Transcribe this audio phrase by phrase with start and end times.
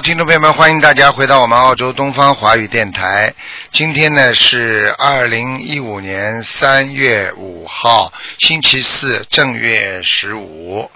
[0.00, 3.34] 听众朋友们，欢迎大家回到我们澳洲东方华语电台。
[3.72, 10.88] 今天呢是二零一五年三月五号，星期四，正月十五。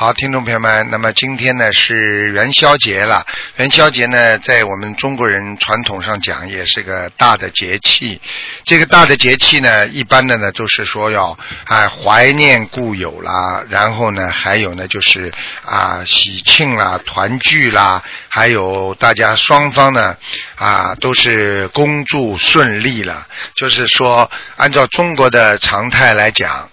[0.00, 3.26] 好，听众朋友们，那么今天呢是元宵节了。
[3.56, 8.20] 元宵节呢，在我们中国人传统上讲，也是个大的节气。
[8.62, 15.32] 这个大的节气呢，一般的呢都是说要啊怀念故友啦，然后呢还有呢就是
[15.64, 20.16] 啊喜庆啦、团聚啦，还有大家双方呢
[20.54, 23.26] 啊都是恭祝顺利了。
[23.56, 26.70] 就是说，按照中国的常态来讲。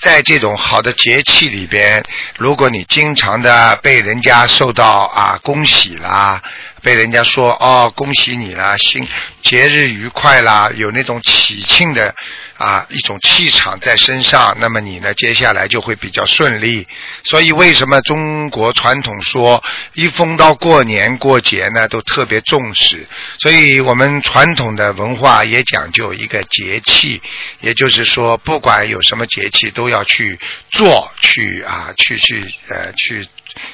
[0.00, 2.02] 在这种好的节气里边，
[2.38, 6.42] 如果你经常的被人家受到啊恭喜啦，
[6.82, 9.06] 被人家说哦恭喜你啦，新
[9.42, 12.14] 节日愉快啦，有那种喜庆的
[12.56, 16.86] 啊一种气场在身上，那么你呢接下来就会比较顺利。
[17.24, 19.62] 所以为什么中国传统说
[19.94, 23.06] 一逢到过年过节呢都特别重视？
[23.38, 27.20] 所以我们传统的文化也讲究一个节气，
[27.60, 30.38] 也就是说不管有什么节气都要去
[30.70, 33.26] 做，去啊去去呃去。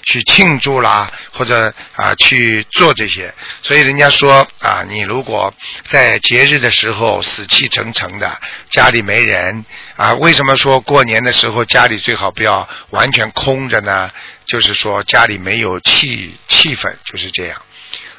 [0.04, 3.32] 去庆祝啦，或者啊去做这些，
[3.62, 5.52] 所以人家说啊，你如果
[5.88, 9.64] 在节日的时候死气沉沉的，家里没人
[9.96, 14.10] 啊，为什么说过年的时候家里最好不要完全空着呢？
[14.46, 17.60] 就是说家里没有气气氛，就是这样。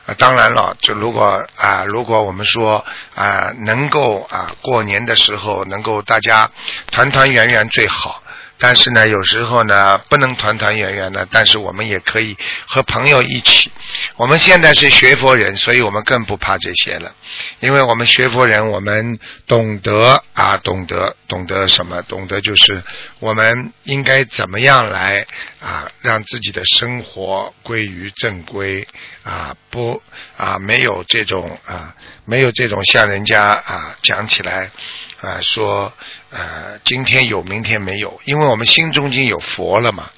[0.05, 6.50] 啊，当然了，就如果啊，如果我们说啊，能够啊过年的时候能够大家
[6.91, 8.23] 团团圆圆最好。
[8.59, 13.72] 但是呢，有时候呢不能团团圆圆的，但是我们也可以和朋友一起。
[14.16, 17.13] 我们现在是学佛人，所以我们更不怕这些了，
[17.59, 22.01] 因为我们学佛人，我们懂得啊，懂得懂得什么？
[22.03, 22.84] 懂得就是
[23.19, 25.25] 我们应该怎么样来
[25.59, 28.88] 啊，让自己的生活归于正规
[29.24, 30.01] 啊，不
[30.35, 31.94] 啊，没有这种啊，
[32.25, 34.72] 没有这种像人家啊讲起来。
[35.19, 35.91] 啊，说
[36.29, 40.09] 呃，今天有，明天没有，因为我们心中已经有佛了嘛。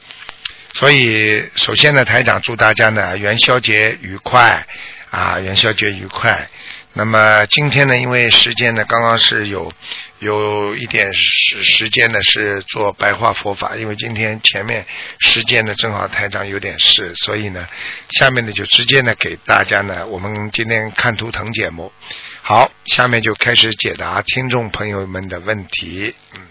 [0.73, 4.65] 所以，首先呢，台长祝大家呢元宵节愉快
[5.09, 6.49] 啊，元宵节愉快。
[6.93, 9.71] 那么今天呢，因为时间呢，刚刚是有
[10.19, 14.85] 有一点时时间呢，是做白话佛法，因为今天前面
[15.19, 17.67] 时间呢，正好台长有点事，所以呢，
[18.09, 21.91] 下面呢就直接呢给大家呢，我们今天看图腾节目。
[22.41, 26.15] 好，下面就开始解答听众朋友们的问题。
[26.33, 26.47] 嗯，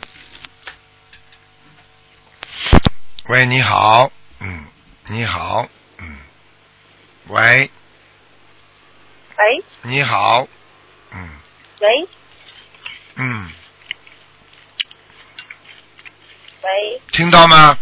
[3.26, 4.10] 喂，你好，
[4.40, 4.66] 嗯，
[5.08, 5.66] 你好，
[5.98, 6.18] 嗯，
[7.28, 7.70] 喂，
[9.36, 10.46] 喂，你好，
[11.10, 11.28] 嗯，
[11.80, 12.08] 喂，
[13.16, 13.50] 嗯，
[16.62, 17.76] 喂，听到吗？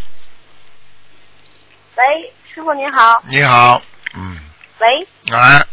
[1.97, 3.23] 喂，师傅你好。
[3.29, 3.83] 你好，
[4.15, 4.39] 嗯，
[4.79, 5.67] 喂，来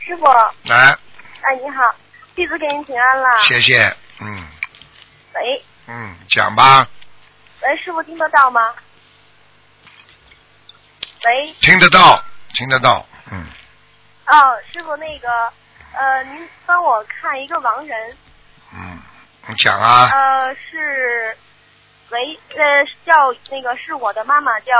[0.00, 0.26] 师傅，
[0.64, 0.96] 来，
[1.42, 1.94] 哎，你好，
[2.34, 3.38] 弟子给您请安了。
[3.38, 4.46] 谢谢，嗯
[5.34, 6.86] 喂，嗯，讲吧，
[7.62, 8.74] 喂，师傅听得到吗？
[11.24, 12.22] 喂，听得到，
[12.54, 13.46] 听得到，嗯，
[14.26, 15.28] 哦，师傅那个，
[15.92, 18.16] 呃，您帮我看一个亡人，
[18.74, 19.00] 嗯，
[19.48, 21.36] 你讲啊，呃，是，
[22.10, 24.72] 喂，呃，叫那个是我的妈妈，叫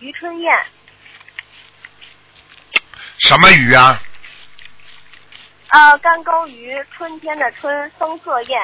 [0.00, 0.66] 于春燕，
[3.18, 4.00] 什么鱼啊？
[5.70, 8.60] 呃，干沟鱼，春天的春，风色燕，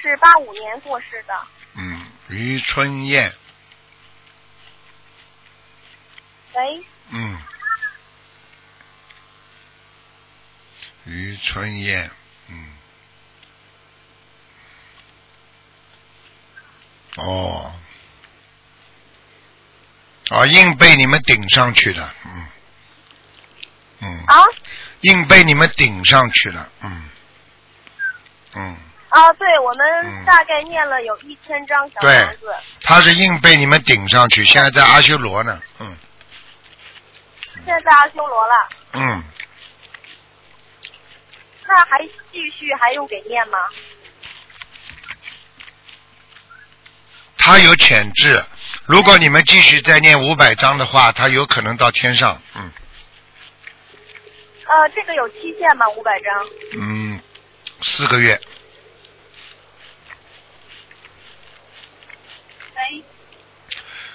[0.00, 1.46] 是八五年过世的。
[1.74, 3.34] 嗯，于春燕，
[6.54, 7.42] 喂，嗯，
[11.04, 12.10] 于春燕，
[12.48, 12.76] 嗯，
[17.16, 17.72] 哦，
[20.30, 22.46] 啊，硬被你们顶上去的，嗯，
[24.00, 24.42] 嗯，啊，
[25.06, 27.08] 硬被你们顶上去了，嗯，
[28.54, 28.76] 嗯，
[29.08, 30.24] 啊，对，我们嗯。
[30.24, 32.54] 大概念了有一千张小对房子。
[32.82, 35.96] 他是硬被你们顶上去，现在在阿修罗呢，嗯。
[37.64, 39.22] 现在在阿修罗了，嗯，
[41.66, 43.58] 那还继续还用给念吗？
[47.38, 48.44] 他有潜质，
[48.86, 52.70] 如果你们继续再念五百章的话，他有可能到天上，嗯
[54.76, 55.88] 呃，这个有期限吗？
[55.88, 56.46] 五百张。
[56.74, 57.18] 嗯，
[57.80, 58.38] 四个月，
[62.74, 63.02] 喂，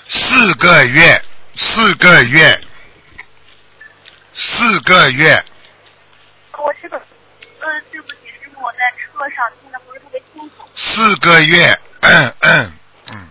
[0.08, 1.20] 四个月，
[1.56, 2.62] 四个月，
[4.36, 5.44] 四个月，
[6.60, 10.70] 我这个，呃，对不起，师傅，我在车上听的不是特别清楚。
[10.76, 12.72] 四个月，嗯嗯
[13.12, 13.28] 嗯，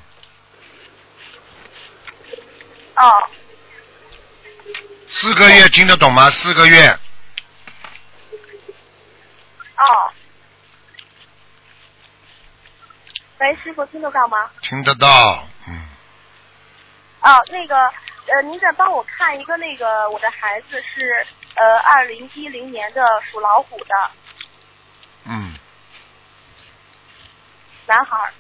[2.97, 3.29] 哦，
[5.07, 6.29] 四个月听得懂吗？
[6.29, 6.99] 四个月。
[9.81, 10.13] 哦。
[13.39, 14.51] 喂，师傅听得到吗？
[14.61, 15.09] 听得到，
[15.67, 15.89] 嗯。
[17.23, 17.75] 哦，那个，
[18.27, 24.11] 呃，您再帮我看一个，那个我的孩子是呃二零一零年的属老虎的
[25.25, 25.55] 嗯，
[27.87, 28.33] 男孩儿。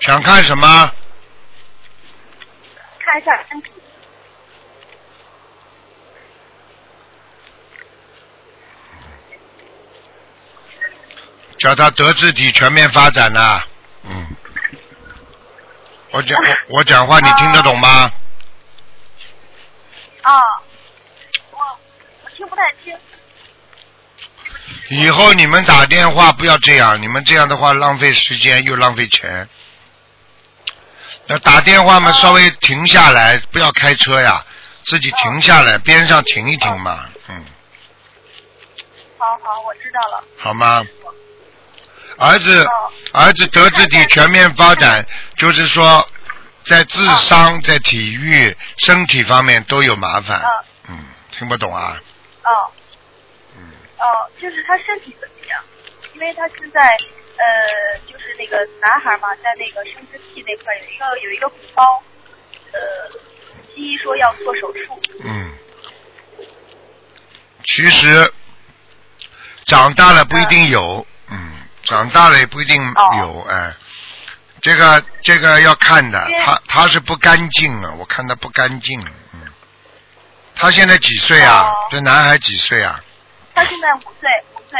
[0.00, 0.92] 想看什么？
[3.00, 3.72] 看一下身体。
[11.58, 13.62] 叫他德智体全面发展呐、
[14.04, 14.26] 嗯。
[16.10, 18.10] 我讲我我讲话你听得懂吗？
[20.22, 20.32] 啊，
[21.52, 21.58] 我
[22.24, 22.96] 我听不太清。
[24.90, 29.48] 以后你们打电话不要这样，你们这样的话浪费时间又浪费钱。
[31.26, 34.44] 那打电话嘛，稍微停下来，不要开车呀，
[34.86, 37.44] 自己停下来，边上停一停嘛，嗯，
[39.18, 40.24] 好好，我知道了。
[40.38, 40.86] 好吗？
[42.18, 42.68] 儿子，
[43.12, 45.06] 儿子德智体全面发展，
[45.36, 46.06] 就是说，
[46.64, 50.40] 在智商、在体育、身体方面都有麻烦。
[50.88, 50.98] 嗯，
[51.30, 52.00] 听不懂啊？
[52.42, 52.50] 哦。
[53.56, 53.70] 嗯。
[53.98, 55.62] 哦，就是他身体怎么样？
[56.14, 62.02] 因为他现在呃，就是那个男孩嘛，在那个生殖器那块有一个有一个鼓包，
[62.72, 62.80] 呃，
[63.74, 65.00] 西医说要做手术。
[65.22, 65.52] 嗯。
[67.64, 68.32] 其实
[69.66, 71.17] 长大了不一定有，嗯，
[71.88, 72.76] 长大了也不一定
[73.18, 73.74] 有，哎，
[74.60, 79.00] 这个这个要看的，他他是不干净啊，我看他不干净，
[79.32, 79.40] 嗯，
[80.54, 81.66] 他现在几岁啊？
[81.90, 83.00] 这男孩几岁啊？
[83.54, 84.78] 他现在五岁，五岁。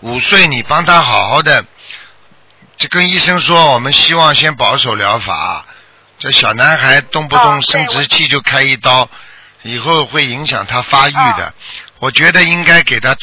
[0.00, 1.64] 五岁，你帮他好好的，
[2.76, 5.64] 就跟医生说，我们希望先保守疗法。
[6.18, 9.08] 这小男孩动不动生殖器就开一刀，
[9.62, 11.54] 以后会影响他发育的。
[12.00, 13.16] 我觉得应该给他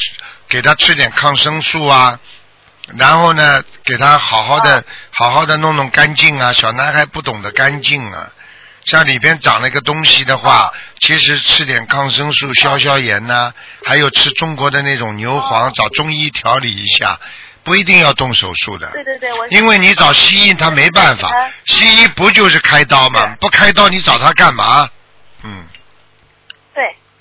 [0.52, 2.18] 给他吃点抗生素啊，
[2.98, 6.52] 然后呢，给他好好的好好的弄弄干净啊。
[6.52, 8.30] 小男孩不懂得干净啊，
[8.84, 10.70] 像里边长了一个东西的话，
[11.00, 13.50] 其实吃点抗生素消消炎呐、
[13.86, 17.18] 还有吃中国的那种牛黄，找中医调理一下，
[17.64, 18.90] 不一定要动手术的。
[18.90, 19.48] 对对对，我。
[19.48, 21.32] 因为你找西医他没办法，
[21.64, 23.36] 西医不就是开刀吗？
[23.40, 24.86] 不开刀你找他干嘛？
[25.44, 25.71] 嗯对，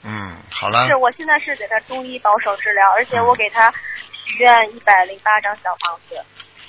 [0.03, 3.71] 嗯，好了是，我现在是给他中医保守治疗，而且我给他
[4.25, 6.24] 许愿一百零八张小房子。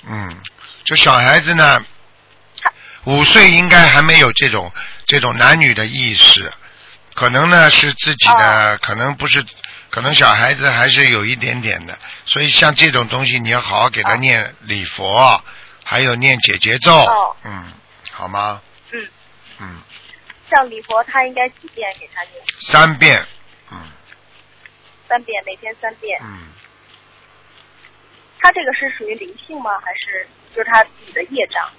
[0.05, 0.37] 嗯，
[0.83, 1.83] 这小孩子呢，
[3.05, 4.71] 五岁应该还没有这种
[5.05, 6.51] 这种男女的意识，
[7.15, 9.43] 可能呢是自己的，可能不是，
[9.89, 15.41] 可能小孩子还是有一点点的，所以像这种东西你要好好给他念礼佛，
[15.83, 17.73] 还有念解结咒，哦嗯，
[18.11, 18.61] 好吗？
[18.91, 19.07] 嗯，
[19.59, 19.81] 嗯，
[20.49, 22.43] 像礼佛，他应该几遍给他念？
[22.61, 23.25] 三遍，
[23.71, 23.77] 嗯
[25.07, 26.19] 三遍，每天三遍。
[26.23, 26.47] 嗯，
[28.39, 29.71] 他这个是属于灵性吗？
[29.83, 31.69] 还是就是他自己的业障？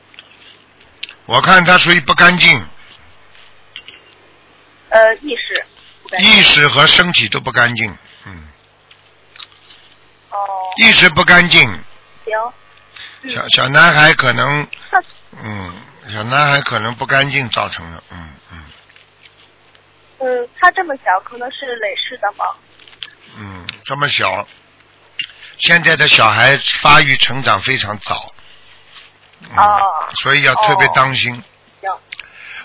[1.26, 2.66] 我看他属于不干净，
[4.90, 5.64] 呃，意识。
[6.18, 7.96] 意识和身体都不干净，
[8.26, 8.48] 嗯，
[10.30, 10.36] 哦，
[10.76, 11.60] 意识不干净，
[12.24, 12.34] 行。
[13.22, 14.68] 嗯小小男孩可能，
[15.42, 15.74] 嗯，
[16.12, 18.34] 小男孩可能不干净造成的，嗯
[20.24, 22.44] 嗯嗯，他这么小，可能是累世的吗？
[23.36, 24.46] 嗯，这么小，
[25.58, 28.32] 现在的小孩发育成长非常早，
[29.42, 31.34] 嗯、哦所以要特别哦当心。
[31.34, 31.44] 行。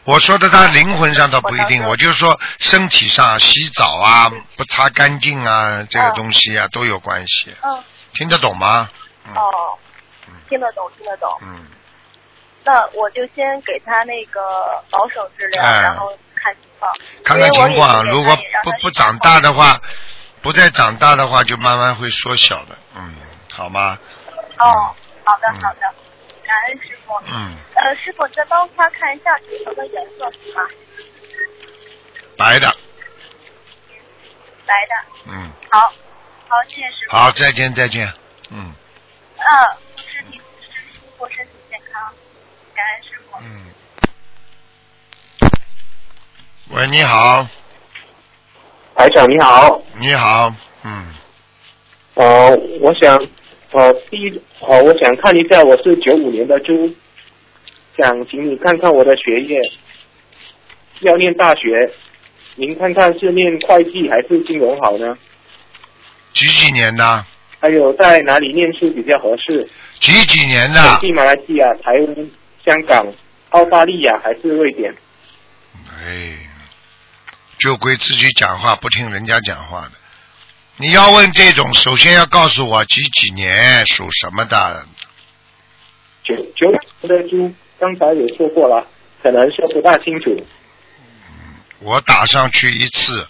[0.05, 7.83] 我说的他灵魂上倒不一定，我我就说身体上洗澡啊、不擦干净啊，这个嗯东西啊都有关系，嗯。
[8.13, 8.89] 听得懂吗？
[9.27, 9.77] 嗯哦，
[10.47, 11.29] 听得懂，听得懂。
[11.43, 11.67] 嗯，
[12.63, 14.41] 那我就先给他那个
[14.89, 16.17] 保守治疗，哎然后
[16.79, 16.91] 况。
[17.23, 19.79] 看看情况，如果不不长大的话，
[20.41, 23.15] 不再长大的话，就慢慢会缩小的，嗯，
[23.51, 23.97] 好吗？
[24.57, 25.81] 哦，好的嗯好的，
[26.43, 27.13] 感恩师傅。
[27.27, 30.61] 嗯，呃，师傅，再帮他看一下图腾的颜色是吗？
[32.37, 32.73] 白的，
[34.65, 34.93] 白的。
[35.27, 35.79] 嗯，好，
[36.47, 37.15] 好，谢谢师傅。
[37.17, 38.11] 好，再见再见，
[38.49, 38.73] 嗯
[39.37, 40.73] 嗯，祝师弟师
[41.17, 42.13] 傅身体健康，
[42.73, 43.37] 感恩师傅。
[43.41, 43.68] 嗯。
[46.71, 47.47] 喂，你好，
[48.95, 51.03] 台长你好，你好，嗯，
[52.13, 53.17] 呃，我想，
[53.71, 56.93] 呃，第一，呃，我想看一下，我是九五年的猪，
[57.97, 59.59] 想请你看看我的学业，
[60.99, 61.91] 要念大学，
[62.53, 65.15] 您看看是念会计还是金融好呢？
[66.33, 67.25] 几几年的？
[67.59, 69.67] 还有在哪里念书比较合适？
[69.99, 70.99] 几几年本的？
[71.01, 72.29] 地马来西亚、台湾、
[72.63, 73.11] 香港、
[73.49, 74.93] 澳大利亚还是瑞典？
[75.91, 76.37] 哎，
[77.59, 79.91] 就归自己讲话，不听人家讲话的。
[80.77, 84.87] 你要问这种，首先要告诉我几几年属什么的。
[86.23, 88.87] 九九两的猪，刚才也说过了，
[89.21, 90.45] 可能说不大清楚。
[91.79, 93.27] 我打上去一次，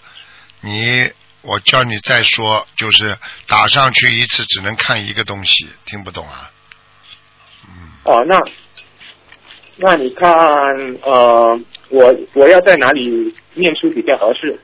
[0.60, 1.10] 你
[1.42, 6.50] 我叫你再说，就是打上去一次只能看一个东西，听不懂啊？
[8.04, 8.40] 哦，那
[9.82, 10.30] 那你看，
[11.02, 11.58] 呃，
[11.88, 14.60] 我我要在哪里念书比较合适？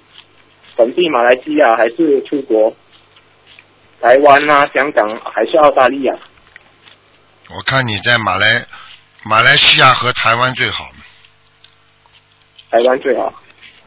[0.76, 2.76] 本地马来西亚还是出国？
[4.02, 6.14] 台湾啊，香港还是澳大利亚？
[7.49, 8.66] 我看你在马来
[9.25, 10.85] 马来西亚和台湾最好，
[12.70, 13.32] 台湾最好。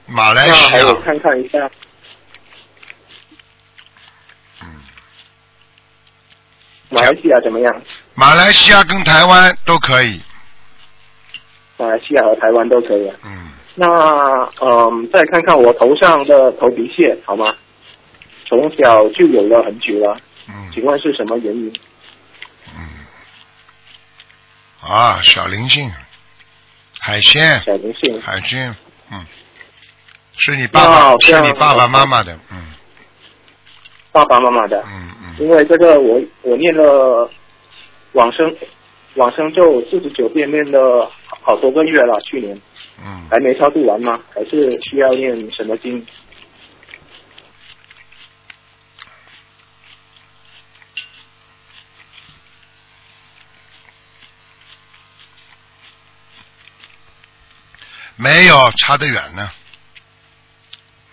[0.07, 1.69] 马来西亚还有看看一下，
[4.63, 4.81] 嗯，
[6.89, 7.81] 马来西亚怎么样？
[8.15, 10.19] 马来西亚跟台湾都可以，
[11.79, 13.15] 马来西亚和台湾都可以啊。
[13.25, 13.88] 嗯，那
[14.62, 17.55] 嗯，再看看我头上的头皮屑好吗？
[18.45, 20.17] 从小就有了很久了，
[20.50, 20.69] 嗯。
[20.74, 21.71] 请问是什么原因？
[22.75, 22.83] 嗯，
[24.81, 25.89] 啊，小灵性，
[27.00, 28.21] 海鲜，小灵性。
[28.21, 28.75] 海鲜，
[29.12, 29.25] 嗯，
[30.38, 32.74] 是你爸爸，是你爸爸妈妈的，嗯。
[34.12, 37.29] 爸爸妈妈的，嗯嗯，因为这个我我念了
[38.13, 38.53] 往生
[39.13, 41.09] 往生咒四十九遍，念了
[41.41, 42.60] 好多个月了，去年
[43.03, 44.19] 嗯，还没超度完吗？
[44.34, 46.05] 还是需要念什么经？
[58.15, 59.50] 没有，差得远呢。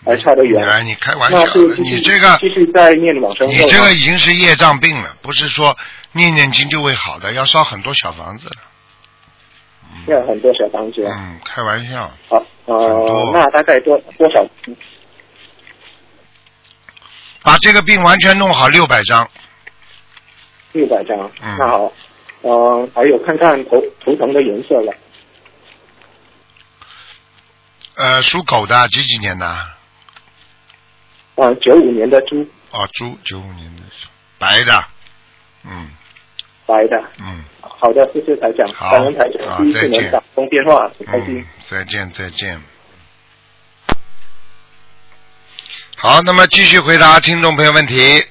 [0.05, 0.65] 还差得远。
[0.65, 1.43] 哎，你开玩笑
[1.77, 3.53] 你这个继续在念往生咒。
[3.53, 5.77] 你这个已经是业障病了，不是说
[6.11, 8.57] 念念经就会好的，要烧很多小房子的。
[10.07, 11.13] 要很多小房子啊。
[11.17, 14.45] 嗯，开玩笑，好，很呃，那大概多多少？
[17.43, 19.29] 把这个病完全弄好六百张。
[20.73, 21.17] 六百张。
[21.41, 21.91] 嗯那好，
[22.41, 24.93] 呃，还有看看头头疼的颜色了。
[27.95, 29.67] 呃，属狗的，几几年的？
[31.35, 33.81] 呃，九五年的猪，哦，猪，九五年的，
[34.37, 34.83] 白的。
[35.63, 35.89] 嗯
[36.67, 37.01] 白的。
[37.19, 37.43] 嗯
[37.79, 42.61] 好的，谢谢台长，好感恩台长，第一次再见能打通电话，很开心嗯。，再见再见。
[45.95, 48.25] 好，那么继续回答听众朋友问题。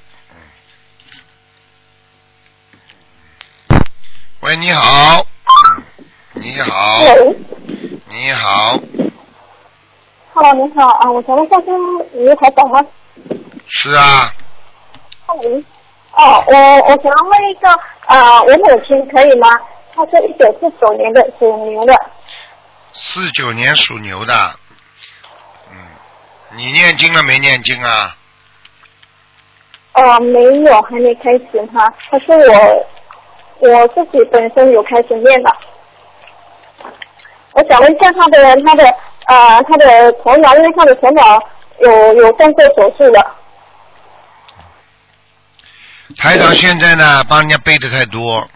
[4.41, 5.27] 喂，你好。
[6.35, 7.37] 你好，喂
[8.09, 8.79] 你好
[10.35, 11.67] ，，Hello，你好啊，我想问一下，是
[12.19, 12.85] 卢台长吗？
[13.69, 14.35] 是啊，
[15.39, 15.65] 喂，
[16.13, 17.69] 哦，我我想问一个，
[18.07, 19.49] 啊，我母亲可以吗？
[19.95, 21.95] 她是一九四九年的，属牛的。
[22.93, 24.33] 四九年属牛的。
[25.71, 25.77] 嗯，
[26.57, 28.17] 你念经了没念经啊？
[29.93, 31.93] 呃，没有，还没开始哈。
[32.11, 32.87] 可是我
[33.59, 35.57] 我自己本身有开始念的。
[37.53, 38.85] 我想问一下他的他的
[39.27, 41.43] 呃他的头脑，因为他的头脑
[41.81, 43.27] 有有动过手术的。
[46.19, 48.49] 台长现在呢，帮人家背的太多。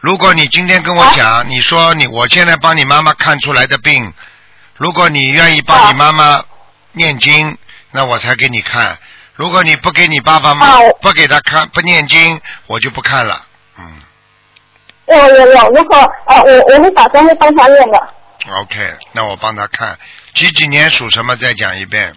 [0.00, 4.12] 如果你今天跟我讲，你说你我现在帮你妈妈看出来的病，
[4.76, 6.42] 如果你愿意帮你妈妈
[6.92, 7.56] 念经，
[7.92, 8.98] 那我才给你看。
[9.34, 13.42] 如果你不给你爸爸妈啊不给他看不念经，我就不看了。
[13.78, 13.84] 嗯
[15.06, 18.08] 我有我，如果啊我我会打算会帮他念的。
[18.60, 19.98] ，OK，那我帮他看
[20.34, 22.14] 几几年属什么，再讲一遍。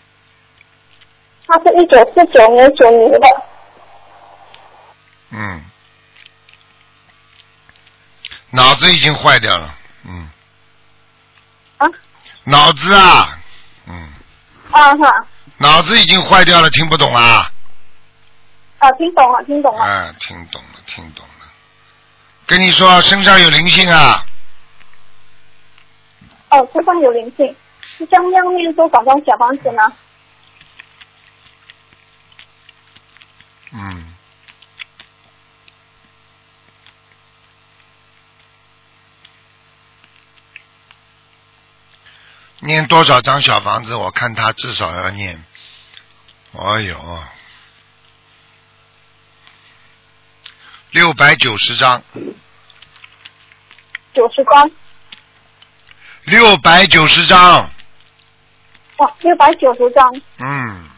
[1.47, 3.27] 他是一九四九年属牛的。
[5.35, 5.65] 嗯，
[8.51, 9.75] 脑子已经坏掉了。
[10.03, 10.29] 嗯，
[11.77, 11.87] 啊
[12.43, 13.39] 脑子啊，
[13.87, 14.13] 嗯，
[14.71, 15.25] 啊哈
[15.57, 17.51] 脑子已经坏掉了，听不懂啊？
[18.77, 19.83] 啊，听懂了，听懂了。
[19.83, 21.51] 啊，听懂了，听懂了。
[22.45, 24.23] 跟你说，身上有灵性啊，
[26.49, 27.55] 哦，身上有灵性，
[27.97, 29.81] 是将样念多少张小房子呢？
[33.71, 34.12] 嗯。
[42.65, 43.95] 念多少张小房子？
[43.95, 45.43] 我看他至少要念，
[46.53, 46.97] 哎呦，
[50.91, 52.01] 六百九十张，
[54.13, 54.71] 九十张。
[56.25, 57.69] 六百九十张，
[58.95, 60.21] 哇，六百九十张。
[60.37, 60.89] 嗯，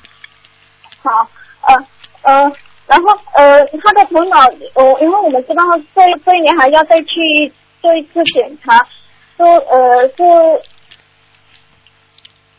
[1.02, 1.28] 好，
[1.62, 1.76] 呃
[2.22, 2.52] 呃，
[2.86, 4.38] 然后呃，他的头脑，
[4.76, 5.64] 呃，因为我们知道
[5.96, 8.88] 这这一年还要再去做一次检查，
[9.36, 10.14] 说呃是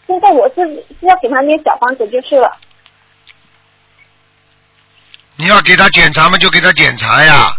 [0.07, 0.63] 现在我是
[1.01, 2.57] 是要给他念小房子就是了。
[5.37, 7.53] 你要给他检查嘛，就给他检查呀，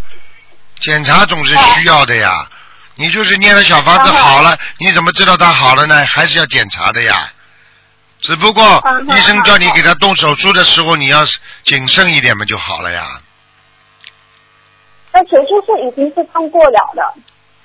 [0.80, 2.50] 检查总是需要的呀。
[2.96, 6.06] 你就是念了小房子好了，你怎么知道他好了呢？
[6.06, 7.32] 还是要检查的呀。
[8.20, 11.24] 只不过嗯医生叫你给他动手术的时候，你要
[11.63, 13.22] 谨慎一点嘛就好了呀。
[15.12, 17.13] 那手术是已经是通过了的。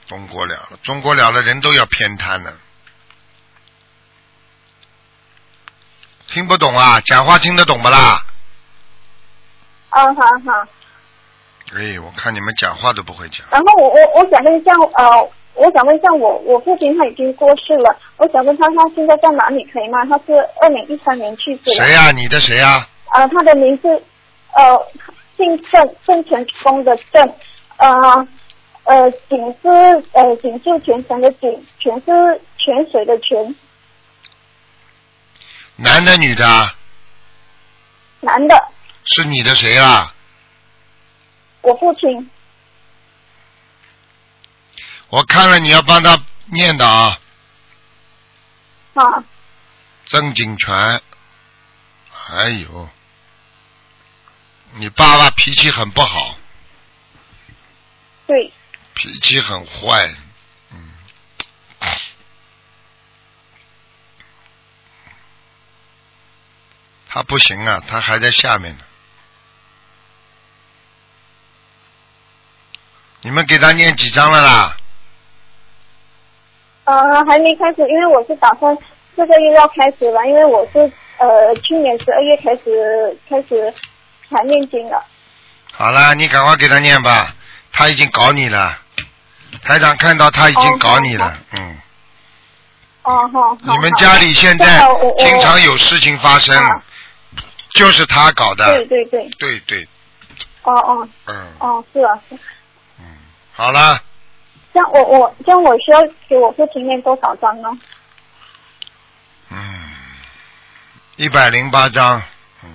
[0.08, 2.52] 通过了了，通过了了，人都要偏瘫的。
[6.32, 6.98] 听不懂啊？
[7.04, 8.24] 讲话听得懂不啦？
[9.90, 10.66] 嗯，好好。
[11.74, 13.46] 哎，我看你们讲话都不会讲。
[13.50, 20.06] 然后我我我想问一下，呃，我想问一下我我父亲他已经过世了，我想问他他现在在哪里可以吗？
[20.06, 21.74] 他是二零一三年去世的。
[21.74, 23.88] 谁呀、你的谁呀、呃，他的名字
[24.54, 24.86] 呃
[25.36, 27.22] 姓郑，郑成功的郑，
[27.76, 28.26] 呃
[28.84, 29.68] 呃景是
[30.12, 33.54] 呃景是全城的景，泉是泉水的泉，
[35.82, 36.76] 男的女的啊？
[38.20, 38.72] 男的，
[39.04, 40.14] 是你的谁啊？
[41.62, 42.30] 我父亲。
[45.08, 47.18] 我看了你要帮他念的啊，
[48.94, 49.24] 啊，
[50.06, 51.02] 曾景全。
[52.28, 52.88] 哎呦，
[54.74, 56.36] 你爸爸脾气很不好，
[58.28, 58.52] 对，
[58.94, 60.14] 脾气很坏，
[60.70, 60.92] 嗯。
[67.14, 68.85] 他不行啊，他还在下面呢。
[73.21, 74.75] 你们给他念几张了啦？
[76.85, 78.75] 呃，还没开始，因为我是打算
[79.14, 83.72] 这个月要开始了，因为我是呃去年十二月开始开始
[84.31, 85.05] 才念经的。
[85.70, 87.35] 好了，你赶快给他念吧，
[87.72, 88.79] 他已经搞你了。
[89.62, 91.79] 台长看到他已经搞你了，嗯。
[93.03, 93.59] 哦，好。
[93.61, 94.83] 你们家里现在
[95.18, 96.83] 经常有事情发生，啊
[97.74, 98.64] 就是他搞的。
[98.66, 99.88] 对对对，对对，
[100.62, 102.35] 哦哦嗯哦，是啊是。
[102.98, 103.04] 嗯，
[103.52, 104.02] 好了，
[104.72, 107.68] 这样我我这样我需要给我父亲念多少张呢？
[109.50, 109.92] 嗯，
[111.16, 112.22] 一百零八章，
[112.62, 112.70] 嗯，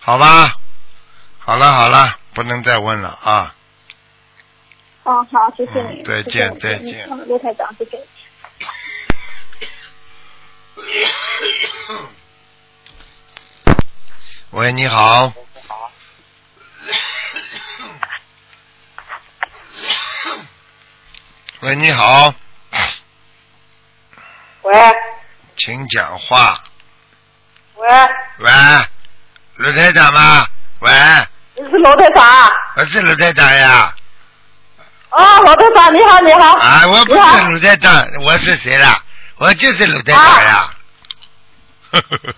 [0.00, 0.56] 好吧，
[1.38, 3.54] 好了好了，不能再问了啊。
[5.04, 6.02] 哦，好，谢谢你。
[6.02, 8.00] 嗯再见再见嗯陆台长，谢谢。
[14.50, 15.32] 喂，你好。
[21.60, 22.34] 喂，你好，
[24.62, 24.74] 喂
[25.56, 26.60] 请讲话。
[27.76, 27.88] 喂，
[28.38, 28.50] 喂，
[29.56, 30.44] 卢台长吗？
[30.80, 30.90] 喂，
[31.54, 32.50] 你是罗队长？
[32.74, 33.94] 我是罗台长呀。
[35.10, 36.56] 哦，罗队长，你好，你好。
[36.56, 39.00] 啊，我不是卢台长，我是谁啦？
[39.42, 40.72] 我就是卢台长呀。
[41.90, 42.32] 呵呵呵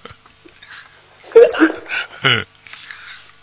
[2.23, 2.47] 呵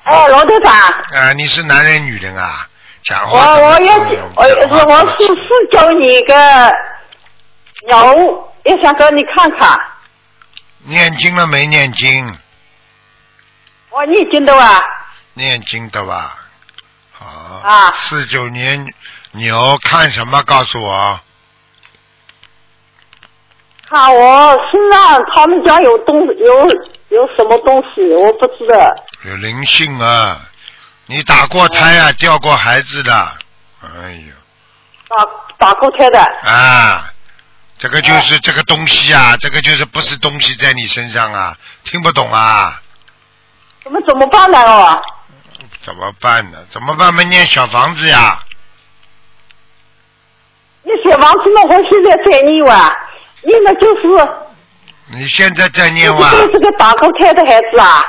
[0.04, 2.68] 哎，罗队长，啊，你是男人女人啊？
[3.04, 6.72] 讲我话我我也是讲话我是四九年个
[7.88, 9.80] 牛，也想跟你看看。
[10.80, 12.36] 念经了没念经？
[13.92, 14.84] 我念经的哇，
[15.36, 16.34] 念经的哇？
[17.12, 17.28] 好。
[17.64, 18.92] 啊四九年
[19.34, 20.42] 牛看什么？
[20.42, 21.20] 告诉我。
[23.92, 26.66] 看我身上他们家有东有
[27.10, 28.96] 有什么东西，我不知道。
[29.26, 30.40] 有灵性啊！
[31.08, 32.10] 你打过胎啊？
[32.14, 33.14] 掉过孩子的？
[33.82, 34.34] 哎呦
[35.10, 37.12] 打打过胎的，啊！
[37.80, 41.58] 这个就是这个东西啊，这个就是不是东西在你身上啊？
[41.84, 42.82] 听不懂啊？
[43.84, 44.58] 怎么怎么办呢？
[44.62, 45.02] 哦，
[45.82, 46.60] 怎么办呢？
[46.72, 47.24] 怎么办嘛？
[47.24, 48.40] 念小房子呀！
[50.84, 51.64] 你小房子那？
[51.66, 52.98] 我现在在念哇，
[53.44, 54.02] 念的就是
[55.08, 56.30] 你现在在就念哇？
[56.30, 58.06] 是个打过胎的孩子啊。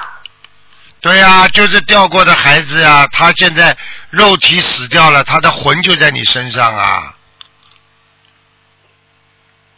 [1.01, 3.77] 对呀、就是掉过的孩子呀、他现在
[4.11, 7.15] 肉体死掉了，他的魂就在你身上啊！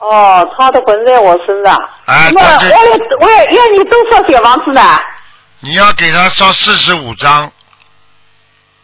[0.01, 1.75] 哦，他的魂在我身上。
[2.05, 5.01] 哎我也我也要你多少小房子呢？
[5.61, 7.51] 你要给他烧四十五张，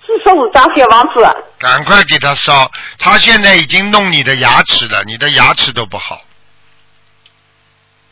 [0.07, 1.45] 四十五张小房子。
[1.59, 2.71] 赶快给他烧。
[2.99, 6.23] 他现在已经弄你的牙齿了，你的牙齿都不好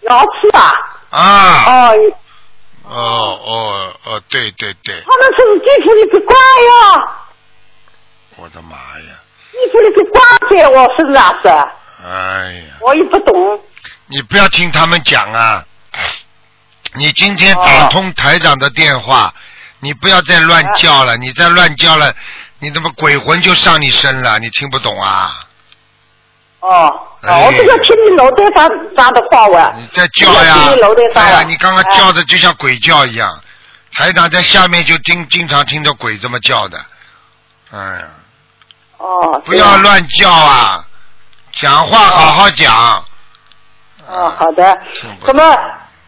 [0.09, 0.73] 牙齿啊？
[1.11, 1.65] 啊！
[1.65, 1.95] 哦，
[2.85, 7.13] 哦哦哦，对对对，他们从地府里给挂呀，
[8.37, 9.19] 我的妈呀！
[9.53, 11.49] 地府里给挂在我身上是，
[12.05, 13.35] 哎呀，我也不懂。
[14.07, 15.65] 你不要听他们讲啊！
[16.95, 19.33] 你今天打通台长的电话，
[19.81, 22.15] 你不要再乱叫了，你再乱叫了，
[22.59, 24.39] 你怎么鬼魂就上你身了？
[24.39, 25.41] 你听不懂啊？
[26.61, 29.73] 哦，哎哦，我这个听你楼台上讲的话我。
[29.77, 30.57] 你在叫呀
[31.15, 33.41] 哎呀，你刚刚叫的就像鬼叫一样，
[33.95, 36.79] 台长在下面就经经常听着鬼这么叫的，
[37.73, 38.05] 哎呀，
[38.99, 39.43] 哦。
[39.45, 40.85] 不要乱叫啊！
[41.53, 43.05] 讲话好好讲。
[44.07, 45.27] 哦，好的听不。
[45.27, 45.43] 那么，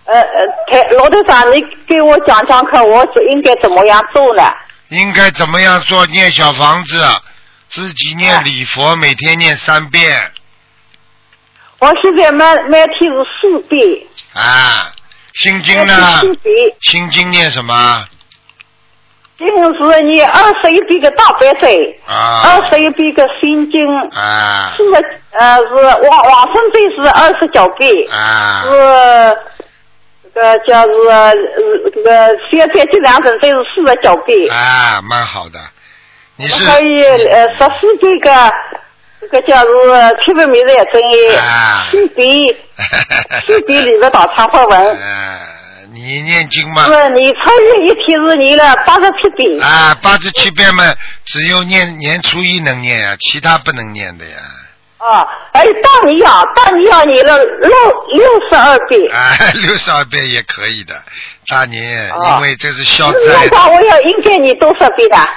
[0.05, 4.43] 呃呃，台罗队长，你给我讲讲看，我是应该怎么样做呢？
[4.89, 6.07] 应该怎么样做？
[6.07, 7.05] 念小房子，
[7.69, 10.33] 自己念啊礼佛，每天念三遍
[11.81, 13.81] 我现在每每天是四遍，
[14.35, 14.93] 啊。
[15.33, 15.95] 心经呢？
[16.21, 18.05] 四遍，心经念什么
[19.39, 22.67] 经是你二十一遍个大悲咒，啊二？
[22.67, 24.83] 十一遍个心经，啊是
[25.31, 29.39] 呃是往往生咒是二十九遍，啊是
[30.35, 31.33] 这个叫是呃
[31.95, 35.59] 这个现在这两种都是四十九遍，啊，蛮好的。
[36.37, 38.90] 你是可以呃十四遍个这
[39.29, 42.55] 个叫是七百米的真啊四遍
[43.47, 44.97] 四遍里的大忏悔文。
[44.97, 45.39] 呃，
[45.93, 46.85] 你念经吗？
[46.87, 47.39] 是你初
[47.79, 50.85] 一一天是你了八十七遍，啊，八十七遍嘛，
[51.25, 54.37] 只有念年初一能念呀，其他不能念的呀。
[54.99, 57.71] 啊，哎，大尼亚，大尼亚念了六
[58.15, 60.95] 六十二遍，哎， 六十二遍也可以的，
[61.49, 63.57] 大年，啊因为这是消那灾的。
[63.57, 65.29] 话我要应该你多少遍啊？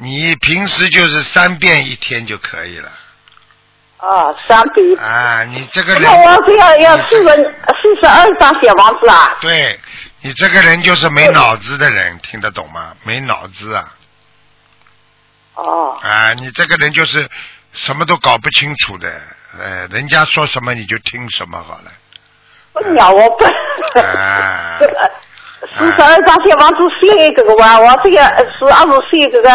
[0.00, 2.90] 你平时就是三遍一天就可以了。
[4.02, 4.96] 啊，三笔。
[4.96, 9.36] 啊，你这个人，那我是要要你四十四十二张小房子啊？
[9.40, 9.78] 对
[10.20, 12.96] 你这个人就是没脑子的人，听得懂吗？
[13.04, 13.84] 没脑子啊！
[15.54, 17.28] 哦，啊，你这个人就是
[17.72, 19.08] 什么都搞不清楚的，
[19.58, 21.92] 呃，人家说什么你就听什么好了。
[22.72, 23.44] 不鸟我不。
[24.00, 24.78] 啊
[25.78, 28.16] 四十二张小房子写这个娃，我这个
[28.58, 29.50] 是二十岁这个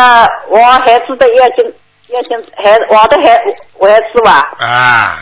[0.48, 1.74] 我孩子的要紧
[2.08, 3.40] 要紧孩我的孩
[3.76, 5.20] 我孩子吧，啊，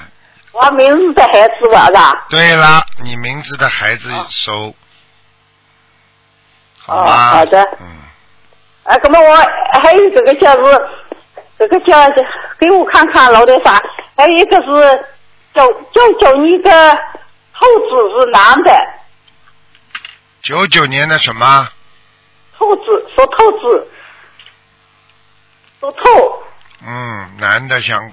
[0.52, 2.26] 我名字的孩子吧是吧？
[2.30, 4.74] 对了，你名字的孩子收，
[6.86, 7.30] 好哦吗？
[7.30, 7.62] 好的。
[7.82, 7.88] 嗯，
[8.84, 9.36] 啊，那么我
[9.82, 10.90] 还有这个叫是，
[11.58, 12.08] 这个叫
[12.60, 13.82] 给我看看老的啥，
[14.16, 15.06] 还有一个是
[15.54, 16.96] 九九九年的
[17.54, 18.72] 兔子是男的，
[20.44, 21.68] 九九年的什么？
[22.58, 22.84] 兔子
[23.16, 23.88] 属兔子，
[25.82, 26.44] 属兔，
[26.86, 28.12] 嗯，男的想，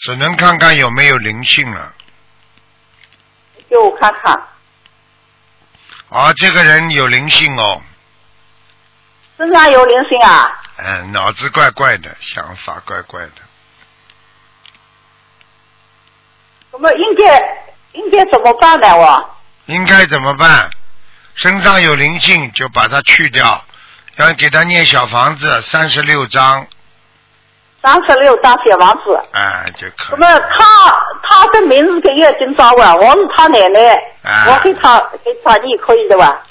[0.00, 1.92] 只能看看有没有灵性了。
[3.68, 4.32] 给我看看，
[6.08, 7.82] 啊，这个人有灵性哦，
[9.38, 10.62] 身上有灵性啊？
[10.76, 13.32] 嗯，脑子怪怪的，想法怪怪的。
[16.70, 17.38] 我们应该
[17.92, 18.96] 应该怎么办呢？
[18.96, 20.70] 我应该怎么办？
[21.34, 23.64] 身上有灵性就把它去掉，
[24.16, 26.66] 然后给他念小房子三十六章，
[27.82, 29.14] 三十六张小房子。
[29.32, 30.18] 啊就可以。
[30.18, 36.42] 那么他他的名字给要紧找啊，我是他奶奶，啊我给他给他念可以的吧？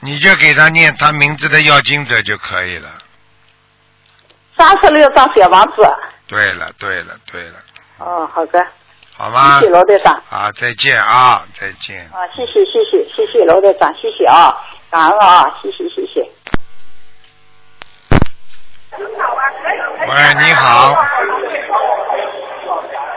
[0.00, 2.88] 你就给他念他名字的要经者就可以了。
[4.58, 5.76] 三十六张小房子。
[6.26, 7.54] 对了，对了，对了，
[7.98, 8.66] 哦，好的，
[9.16, 9.70] 好吗谢谢？
[9.72, 10.14] 罗队长。
[10.30, 12.00] 啊，再见啊，再见。
[12.12, 14.56] 啊，谢谢谢谢谢谢罗队长，谢谢啊，
[14.90, 16.26] 感恩啊，谢谢谢谢。
[18.98, 19.04] 喂，
[20.34, 20.94] 你好。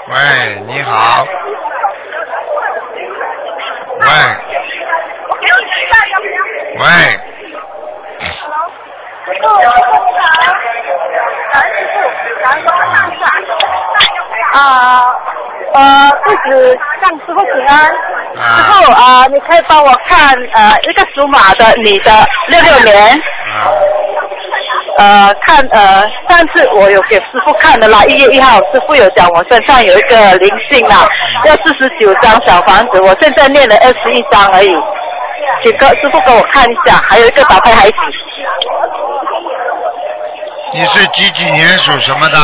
[0.07, 0.15] 喂，
[0.67, 1.25] 你好。
[3.99, 4.07] 喂。
[6.77, 6.85] 喂。
[14.53, 15.13] 啊，
[15.73, 17.75] 呃，弟子向师傅请安。
[18.37, 22.11] 啊师傅啊，你可以帮我看呃一个属马的女的
[22.47, 23.67] 六六年，啊，
[24.97, 31.05] 呃看呃上次我有给师傅看的啦，一月一号师傅有讲我身上有一个灵性啦，
[31.45, 34.71] 要四十九张小房子，我现在念了二十一张而已，
[35.63, 37.95] 请个师傅给我看一下，还有一个打胎孩子，
[40.73, 42.37] 你是几几年属什么的？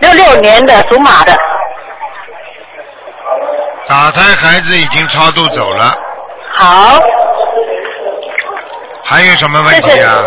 [0.00, 1.34] 六六年的属马的，
[3.86, 5.94] 打胎孩子已经超度走了，
[6.58, 7.00] 好。
[9.02, 10.22] 还有什么问题啊？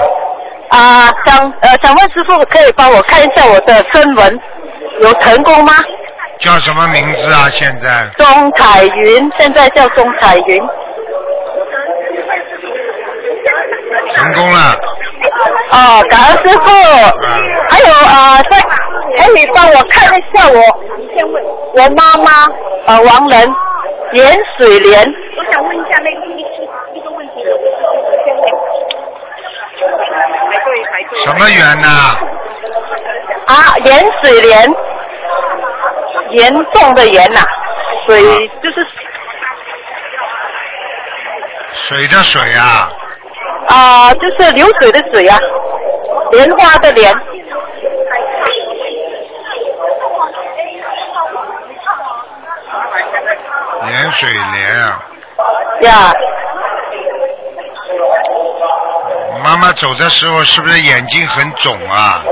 [0.69, 4.39] 啊，想呃想问师傅，可以帮我看一下我的声纹
[5.01, 5.73] 有成功吗？
[6.39, 7.49] 叫什么名字啊？
[7.51, 10.61] 现在钟彩云，现在叫钟彩云。
[14.13, 14.75] 成功了。
[15.71, 16.69] 哦，感恩师傅。
[17.23, 17.27] 嗯
[17.71, 18.59] 还有啊，再
[19.17, 20.59] 可以帮我看一下我
[21.73, 22.47] 我妈妈
[22.85, 23.47] 呃王仁
[24.11, 24.25] 严
[24.57, 25.03] 水莲。
[25.37, 26.49] 我想问一下那个一个
[26.93, 27.43] 一个问题，
[28.25, 28.43] 先问。
[31.23, 31.87] 什么缘呐？
[33.47, 34.69] 啊，盐水莲，
[36.31, 37.41] 严重的严呐、
[38.05, 38.21] 水
[38.61, 38.85] 就是
[41.71, 42.91] 水的水啊，
[43.69, 45.37] 啊、就是流水的水啊，
[46.31, 47.11] 莲花的莲。
[53.87, 55.01] 盐水莲啊。
[55.81, 56.11] 呀，妈
[59.59, 62.23] 妈走的时候是不是眼睛很肿啊？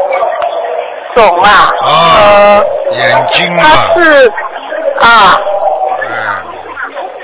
[1.15, 1.69] 肿啊。
[1.81, 4.31] 哦，眼睛他啊，是
[4.99, 5.39] 啊，
[6.03, 6.09] 嗯，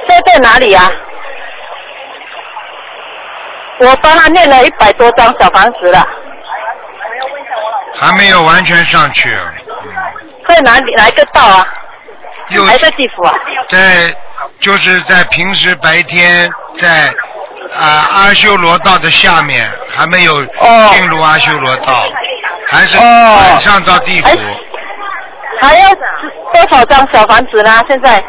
[0.07, 0.91] 现在在哪里呀、
[3.79, 6.05] 我帮他念了一百多张小房子了，
[7.99, 9.93] 还没有完全上去，嗯，
[10.47, 11.65] 在哪里哪一个道啊？
[12.49, 13.33] 又还在地府啊？
[13.69, 14.13] 在
[14.59, 17.13] 就是在平时白天在
[17.73, 22.05] 啊、阿修罗道的下面，还没有哦进入阿修罗道，
[22.67, 24.29] 还是哦晚上到地府。
[25.59, 25.89] 还还要
[26.53, 27.81] 多少张小房子呢？
[27.87, 28.23] 现在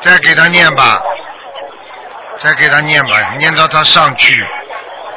[0.00, 1.00] 再给他念吧，
[2.38, 4.46] 再给他念吧，念到他上去，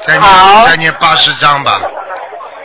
[0.06, 0.30] 再念
[0.68, 1.80] 再念八十张吧。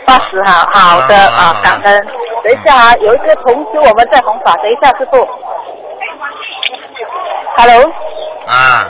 [0.05, 2.07] 八十哈好的啊感恩。
[2.43, 5.27] 等一下啊，有一个同学我们在弘法，等一下师傅。
[7.57, 7.91] Hello，
[8.47, 8.85] 啊，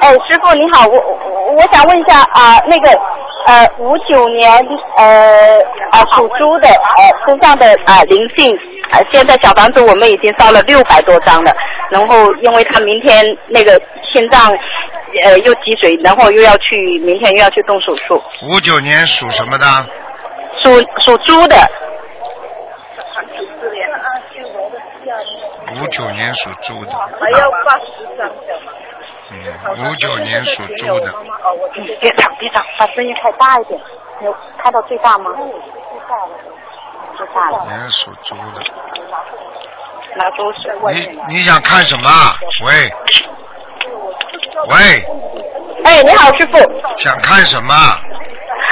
[0.00, 2.90] 哎，师傅你好，我我我想问一下啊、那个
[3.46, 4.50] 呃五九年
[4.96, 8.54] 呃啊属猪的呃身上的啊、灵性
[8.90, 11.52] 啊、现在小房子我们已经烧了六百多张了，
[11.90, 13.80] 然后因为他明天那个
[14.12, 14.50] 心脏
[15.24, 19.66] 呃又积水，然后又要去明天又要去动手术，五九年属什么的？
[20.62, 21.56] 属属猪的。
[25.80, 26.92] 五九年属猪的。
[26.92, 28.28] 还要八十张。
[29.30, 31.12] 嗯，五九年属猪的。
[31.76, 33.80] 嗯，别吵别吵，把声音开大一点。
[34.22, 35.30] 有开到最大吗？
[35.36, 36.30] 最大了，
[37.16, 37.64] 最大了。
[37.66, 38.62] 年属猪的。
[40.16, 40.24] 拿
[40.92, 42.34] 你你想看什么啊？
[42.64, 42.90] 喂，
[44.66, 45.06] 喂，
[45.84, 46.58] 哎，你好，师傅。
[46.98, 47.74] 想看什么？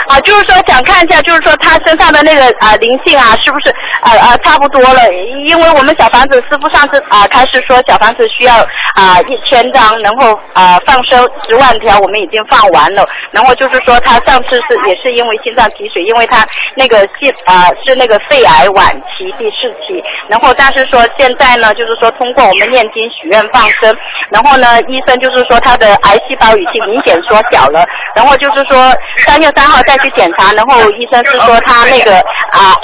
[0.09, 5.01] 啊，就是说想看一下，就是说他身上的那个啊、灵性啊，是不是啊啊差不多了？
[5.45, 8.55] 因为我们小房子师傅上次啊开始说小房子需要
[8.95, 13.05] 啊一千张，然后啊放生十万条，我们已经放完了。
[13.33, 23.93] 然后就是说他上次是也是因为心脏积水，因为他那个心啊是那个肺癌晚期第四期，然后但是说现在呢，就是说通过我们念经许愿放生，
[24.31, 28.95] 然后呢医生就是说他的癌细胞已经明显缩小了，然后就是说
[29.27, 32.17] 三月三号再去检查，然后医生是说他那个
[32.53, 32.75] 啊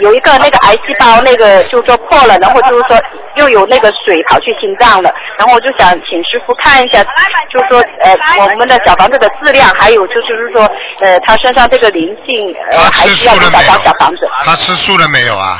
[0.00, 2.98] 有一个那个癌细胞那个就是说破了，然后就是说
[3.36, 7.04] 又有那个水跑去心脏了，然后我就想请师傅看一下，
[7.48, 10.62] 就是说呃我们的小房子的质量，还有就是说
[11.00, 14.28] 呃他身上这个灵性呃还需要多少张小房子？
[14.44, 15.58] 他吃素了没有啊？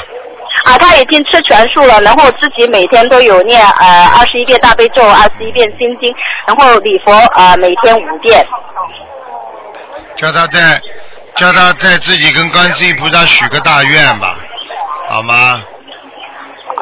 [0.65, 6.15] 啊，他已经吃全素了，然后自己每天都有念呃二十一遍大悲咒，二十一遍心经，
[6.47, 8.47] 然后礼佛啊、呃每天五遍。
[10.17, 10.81] 叫他在，
[11.37, 14.37] 叫他在自己跟观世音菩萨许个大愿吧，
[15.09, 15.63] 好吗？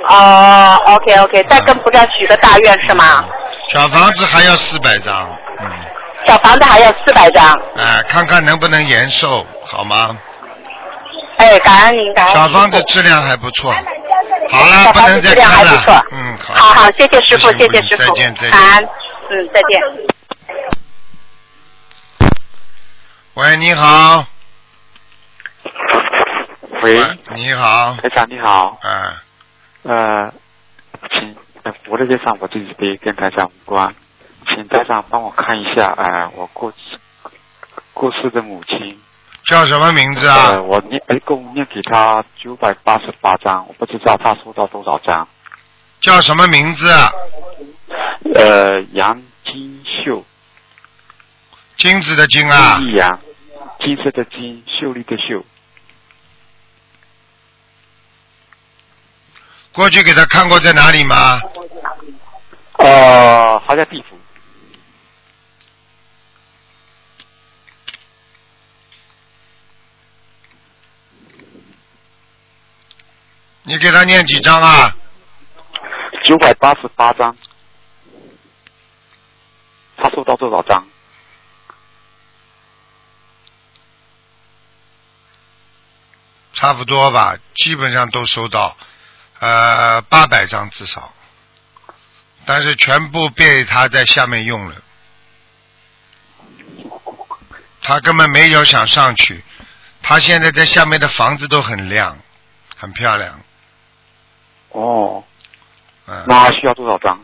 [0.08, 3.24] 哦，OK OK，再跟菩萨许个大愿是吗？
[3.68, 5.14] 小房子还要四百张，
[5.60, 5.70] 嗯，
[6.26, 7.44] 小房子还要四百张。
[7.76, 10.16] 哎，看看能不能延寿，好吗？
[11.38, 12.34] 哎，感恩您，感恩。
[12.34, 13.72] 小房子质量还不错。
[14.50, 16.02] 好了，小不能再房子质量还看不错了。
[16.12, 16.54] 嗯，好。
[16.54, 18.90] 好好，谢谢师傅，谢谢师傅，再见，再感恩见。，
[19.30, 19.80] 嗯，再见。
[23.34, 24.24] 喂，你好。
[26.82, 27.02] 喂，
[27.34, 27.96] 你好。
[28.02, 29.12] 台长你好，嗯，
[29.82, 30.32] 呃，
[31.10, 33.94] 请呃我的介绍我自己的跟台长无关，
[34.46, 36.98] 请台长帮我看一下，呃，我过世
[37.92, 39.00] 过世的母亲，
[39.48, 40.60] 叫什么名字呃，啊？
[40.60, 45.26] 我念一共念给他九百八十八张，我不知道他收到多少张，
[46.02, 47.10] 叫什么名字啊？
[48.34, 50.22] 呃，杨金秀，
[51.76, 52.88] 金子的金啊金。
[52.88, 53.18] 义阳，
[53.80, 55.42] 金色的金，秀丽的秀，
[59.72, 61.40] 过去给他看过在哪里吗？
[62.74, 64.18] 呃，还在地府，
[73.68, 74.96] 你给他念几张啊？
[76.24, 77.36] 九百八十八张，
[79.98, 80.88] 他收到多少张？
[86.54, 88.74] 差不多吧，基本上都收到，
[89.38, 91.12] 呃，八百张至少，
[92.46, 94.76] 但是全部被他在下面用了。
[97.82, 99.44] 他根本没有想上去，
[100.02, 102.18] 他现在在下面的房子都很亮，
[102.74, 103.42] 很漂亮。
[104.70, 105.24] 哦，
[106.06, 107.18] 嗯，那需要多少张？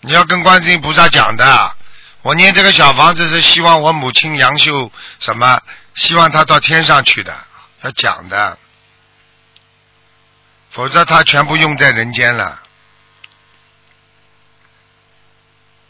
[0.00, 1.76] 你要跟观世音菩萨讲的，
[2.22, 5.60] 我念这个小房子是希望我母亲杨秀什么，
[5.94, 7.32] 希望她到天上去的，
[7.82, 8.58] 要讲的，
[10.70, 12.60] 否则她全部用在人间了。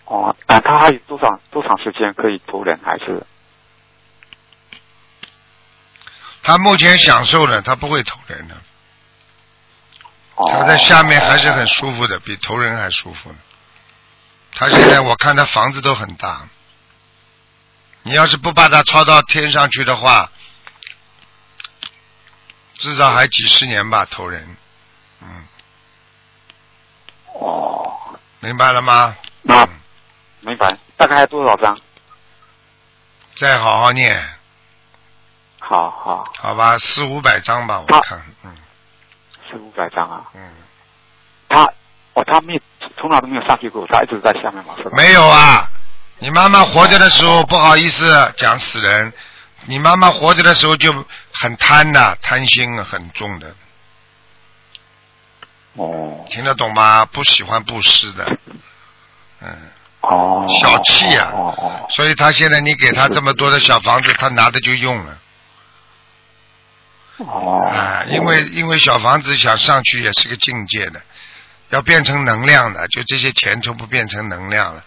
[0.04, 2.78] 哦，啊，他还有多少多长时间可以投人？
[2.84, 3.24] 还是
[6.42, 8.56] 他目前享受了，他不会投人的，
[10.36, 13.38] 哦她在下面还是很舒服的，比头人还舒服呢。
[14.54, 16.48] 她现在我看他房子都很大，
[18.02, 20.30] 你要是不把他抄到天上去的话，
[22.74, 24.56] 至少还几十年吧，头人。
[25.22, 25.46] 嗯，
[27.34, 29.16] 哦，明白了吗？
[29.42, 29.68] 那嗯
[30.40, 30.76] 明白。
[30.96, 31.78] 大概还有多少张？
[33.34, 34.36] 再好好念，
[35.60, 38.54] 好好，好吧，四五百张吧，我看，嗯
[39.52, 40.24] 四五百张啊。
[40.34, 40.40] 嗯，
[41.48, 41.64] 他
[42.14, 42.60] 哦，他没有
[42.96, 44.90] 从来都没有上去过，他一直在下面嘛，是吧？
[44.96, 45.68] 没有啊，
[46.18, 49.12] 你妈妈活着的时候不好意思讲死人，
[49.66, 50.92] 你妈妈活着的时候就
[51.32, 53.54] 很贪的，贪心很重的，
[55.74, 56.24] 哦。
[56.30, 57.04] 听得懂吗？
[57.06, 58.24] 不喜欢布施的，
[59.40, 59.54] 嗯，
[60.00, 61.86] 哦，小气呀哦哦。
[61.90, 65.18] 所以他现在你给他这么多的小房子，他拿着就用了。
[67.18, 71.00] 哦啊，因为因为小房子想上去也是个境界的，
[71.70, 74.82] 要变成能量的，就这些钱全部变成能量了。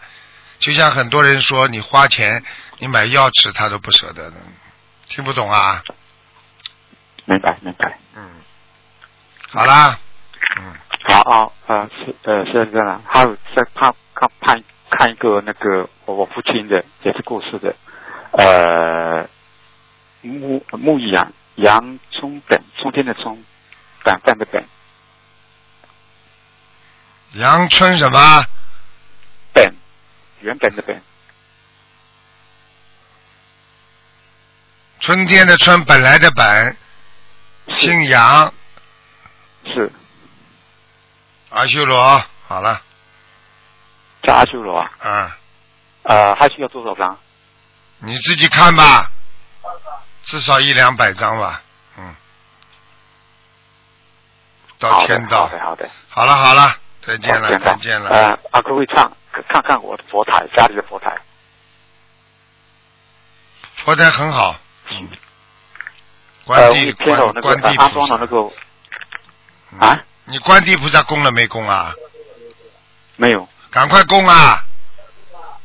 [0.58, 2.42] 就像很多人说，你花钱
[2.78, 4.36] 你买药吃，他都不舍得的，
[5.08, 5.82] 听不懂啊？
[7.26, 7.98] 明白明白。
[8.14, 8.28] 嗯，
[9.50, 9.98] 好啦，
[10.58, 10.74] 嗯，
[11.08, 17.74] 好啊，呃，是呃是这样，还有再看看看看一个那个我我父亲的也是过世的，
[18.32, 19.28] 呃，
[20.22, 23.44] 木木阳杨葱本，春天的春，
[24.04, 24.64] 本分的本，
[27.32, 28.44] 阳春什么？
[29.52, 29.74] 本，
[30.40, 31.02] 原本的本，
[35.00, 36.76] 春天的春，本来的本，
[37.68, 38.52] 姓杨，
[39.64, 39.90] 是。
[41.50, 42.22] 阿修罗。
[42.48, 42.80] 好了，
[44.22, 45.30] 叫阿修罗啊，嗯，
[46.04, 47.18] 呃，还需要多少张？
[47.98, 49.10] 你自己看吧，
[50.26, 51.62] 至少一两百张吧，
[51.96, 52.14] 嗯，
[54.78, 55.46] 到天道。
[55.46, 55.48] 好。
[55.48, 58.10] 的好的，好了好了，再见了再见了。
[58.10, 59.10] 呃，啊，各位唱
[59.48, 61.16] 看看我的佛台，家里的佛台，
[63.76, 64.56] 佛台很好，
[64.90, 65.08] 嗯，
[66.44, 68.16] 观呃，我地天有那个观观地呃安装菩萨。
[68.16, 68.52] 的那个
[69.72, 69.78] 嗯。
[69.78, 71.94] 啊，你观地菩萨供了没供啊？
[73.14, 74.64] 没有，赶快供啊！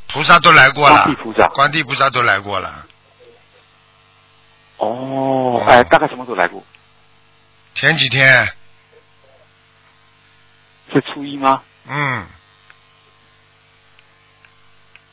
[0.07, 1.03] 菩萨都来过了。
[1.03, 2.85] 观地，菩萨，观地菩萨都来过了。
[4.81, 6.63] 哦，哎，大概什么时候来过？
[7.75, 8.51] 前几天，
[10.91, 11.61] 是初一吗？
[11.87, 12.25] 嗯，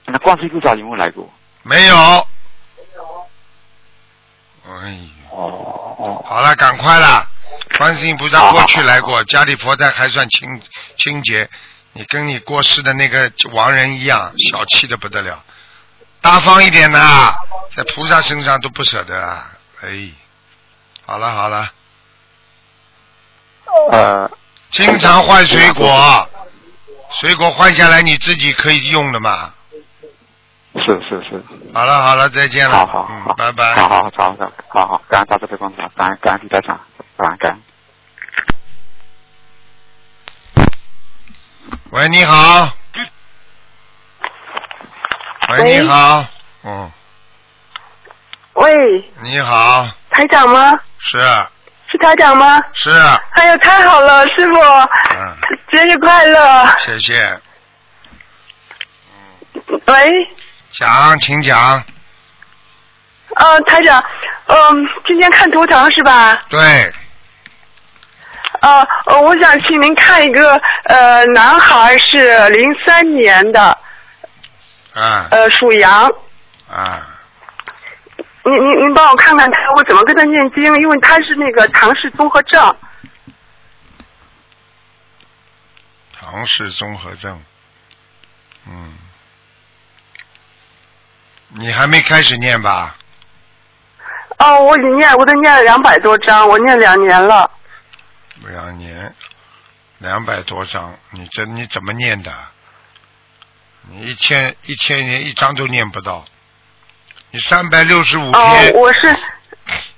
[0.06, 1.30] 那观世音菩萨有没有来过？
[1.62, 1.96] 没有。
[4.70, 4.90] 哎
[5.30, 7.28] 呦，哦哦，好了，赶快啦！
[7.76, 10.62] 观世音菩萨过去来过，家里佛台还算清
[10.96, 11.48] 清洁。
[11.92, 15.44] 你跟你过世的那个亡人一样，小气的不得了，
[16.22, 17.34] 大方一点呐，
[17.76, 19.57] 在菩萨身上都不舍得啊！
[19.82, 20.10] 哎，
[21.06, 21.70] 好了好了，
[23.92, 24.30] 呃，
[24.70, 26.28] 经常换水果，
[27.10, 29.54] 水果换下来你自己可以用的嘛。
[30.74, 31.42] 是是是，
[31.74, 33.74] 好了好了，再见了，好好好嗯，，拜拜。
[33.74, 36.80] 好好好，好好好好，感恩大家的观世音，感恩感恩地在场，
[37.16, 37.62] 感恩感恩。
[41.90, 42.72] 喂，你好。
[45.50, 46.26] 喂你好。
[46.64, 46.92] 嗯，
[48.58, 50.72] 喂，你好，台长吗？
[50.98, 51.16] 是
[51.90, 52.60] 是台长吗？
[52.72, 52.90] 是，
[53.34, 54.54] 哎呀，太好了，师傅，
[55.16, 55.36] 嗯，
[55.70, 56.66] 节日快乐！
[56.78, 57.40] 谢谢。
[59.86, 60.10] 喂，
[60.72, 61.80] 讲，请讲。
[63.36, 64.04] 呃，台长，
[64.46, 66.34] 嗯、今天看图腾是吧？
[66.48, 66.92] 对，
[68.60, 73.78] 呃，呃我想请您看一个，呃，男孩是零三年的，
[74.94, 76.10] 啊呃，属羊。
[76.68, 77.06] 啊，
[78.48, 80.64] 您您您帮我看看他，我怎么跟他念经？
[80.64, 82.76] 因为他是那个唐氏综合症。
[86.18, 87.42] 唐氏综合症。
[88.66, 88.98] 嗯，
[91.48, 92.96] 你还没开始念吧？
[94.38, 97.50] 哦，我已经念，我都念了两百多章，我念两年了。
[98.46, 99.14] 两年，
[99.98, 102.32] 两百多章，你这你怎么念的？
[103.90, 106.24] 你一千一千年一张都念不到，
[107.30, 109.14] 你三百六十五哦天，，我是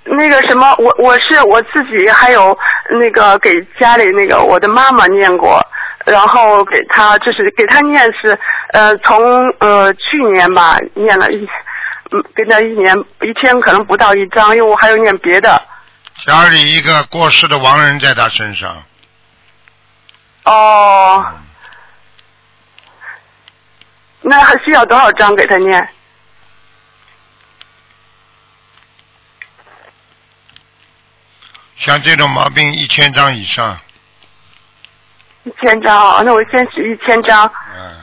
[0.03, 2.57] 那个什么，我我是我自己还有
[2.89, 5.65] 那个给家里那个我的妈妈念过，
[6.05, 8.37] 然后给她就是给她念是
[8.73, 9.17] 呃从
[9.59, 11.47] 呃去年吧念了一
[12.11, 15.61] 嗯跟她一年一天可能不到一张，因为我还有念别的。
[16.25, 18.83] 家里一个过世的亡人在他身上，
[20.43, 21.25] 哦，
[24.19, 25.89] 那还需要多少张给他念？
[31.83, 33.79] 像这种毛病一千张以上，
[35.43, 37.51] 一千张啊，那我先许一千张。
[37.75, 37.95] 嗯，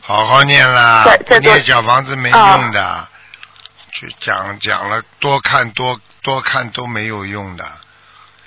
[0.00, 3.08] 好好念啦再，再念小房子没用的，
[3.90, 7.64] 去讲讲了多看多多看都没有用的，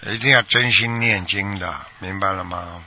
[0.04, 1.68] 一定要真心念经的，
[2.00, 2.82] 明白了吗？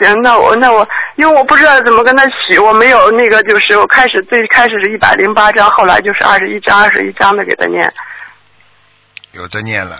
[0.00, 7.92] 行，那我那我，因为我不知道怎么跟他许，我没有那个，就是我开始最开始是一百零八张，后来就是二十一张、二十一张的给他念。
[9.32, 9.98] 有的念了，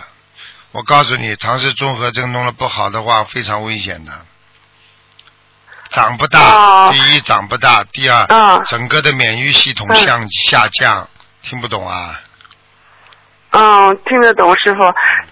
[0.72, 4.12] 我告诉你，唐氏综合症弄得不好的话，非常危险的。
[5.90, 11.06] 长不大，哦第一长不大，第二，嗯整个的免疫系统嗯向下降，
[11.42, 12.18] 听不懂啊？
[13.50, 14.78] 嗯，听得懂师傅。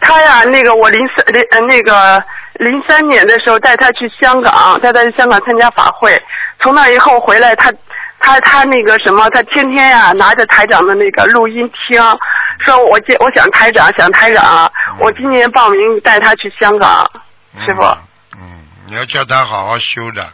[0.01, 2.22] 他呀，那个我零三零呃那个
[2.57, 6.22] 零三年的时候带他去香港，带他去香港参加法会，
[6.61, 7.72] 从那以后回来，他
[8.21, 12.01] 他他那个什么，他天天呀拿着台长的那个录音听，
[12.64, 17.11] 说我接我想台长想台长，我今年报名带他去香港，
[17.66, 17.83] 师傅。
[18.39, 20.29] 嗯，你要叫他好好修的，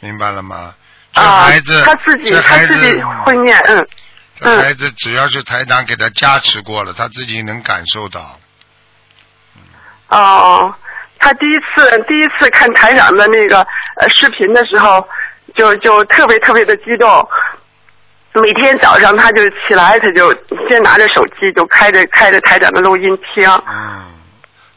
[0.00, 0.74] 明白了吗？
[1.12, 3.88] 这啊孩子，，他自己他自己子，会念，嗯。
[4.42, 8.38] 这孩子只要是台长给他加持过了，他自己能感受到。
[10.08, 10.74] 哦，
[11.18, 13.58] 他第一次第一次看台长的那个
[14.00, 15.06] 呃视频的时候，
[15.54, 17.28] 就就特别特别的激动。
[18.34, 20.32] 每天早上他就起来，他就
[20.68, 23.48] 先拿着手机就开着开着台长的录音听。
[23.66, 24.04] 嗯，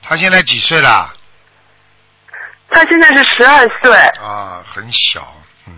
[0.01, 1.13] 他现在几岁了？
[2.69, 5.35] 他现在是十二岁，啊，很小，
[5.67, 5.73] 嗯，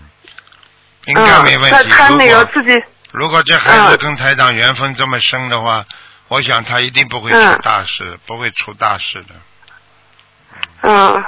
[1.07, 1.77] 应该没问题。
[1.77, 5.83] 嗯、他他那如果个自己如果这孩子嗯跟台长缘分这么深的话，
[6.29, 9.35] 我想他一定不会出嗯大事，不会出大事的。
[10.83, 11.23] 嗯，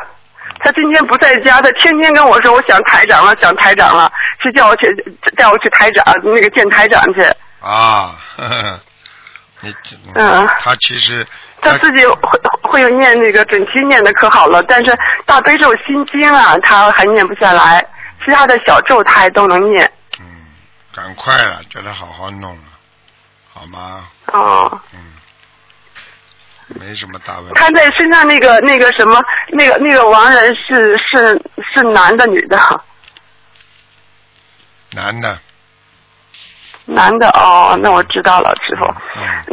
[0.59, 4.87] 他今天不在家，他天天跟我说我想台长了，想台长了，去叫我去
[5.35, 7.21] 带我去台长那个见台长去。
[7.59, 8.79] 啊，呵 呵
[9.61, 9.73] 你
[10.13, 11.25] 嗯他其实
[11.61, 14.95] 他自己会会有念那个准提念的可好了，但是
[15.25, 17.83] 大悲咒心经啊，他还念不下来，
[18.23, 19.91] 其他的小咒他还都能念。
[20.19, 20.25] 嗯
[20.93, 22.63] 赶快了，叫他好好弄了，
[23.53, 24.07] 好吗？
[24.33, 24.79] 哦，
[26.67, 27.53] 没什么大问题。
[27.55, 31.41] 他在身上那个那个什么，那个那个亡人是是
[31.73, 32.59] 是男的女的？
[34.93, 35.37] 男的，
[36.85, 38.85] 男的哦，那我知道了，师傅。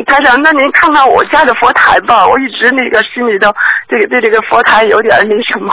[0.04, 3.52] 台长，那您看看我家的佛台吧，我一直那个心里头
[3.88, 5.72] 这个对这个佛台有点那什么，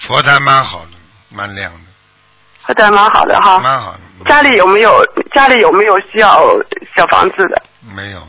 [0.00, 0.90] 佛台蛮好的，
[1.30, 1.80] 蛮亮的，
[2.66, 3.58] 佛台蛮好的哈。
[3.58, 5.02] 蛮好的，家里有没有
[5.34, 6.42] 家里有没有需要
[6.94, 7.62] 小房子的？
[7.94, 8.22] 没有。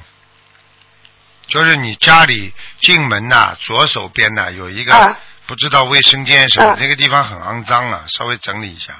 [1.51, 5.15] 就是你家里进门呐、左手边呐、有一个、啊
[5.47, 8.93] 不知道卫生间什么，啊那个地方很肮脏啊，稍微整理一下。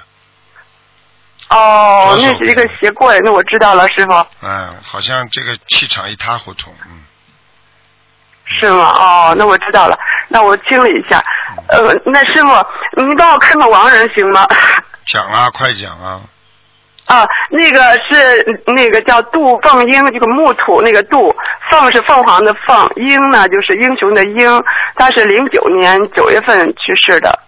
[1.48, 6.74] 哦，那是一个鞋柜，那我知道了，师傅，嗯，好像这个气场一塌糊涂。
[6.84, 7.02] 嗯，
[8.60, 8.84] 是吗？
[8.84, 9.98] 哦，那我知道了，
[10.28, 11.24] 那我清理一下。
[11.68, 11.78] 呃，
[12.12, 14.46] 那师傅，您帮我看看亡人行吗？
[15.06, 16.20] 讲啊，快讲啊！
[17.12, 21.36] 啊，那个是那个叫杜凤英，这个木土那个杜，
[21.68, 24.64] 凤是凤凰的凤，英呢就是英雄的英，
[24.96, 27.38] 他是零九年九月份去世的。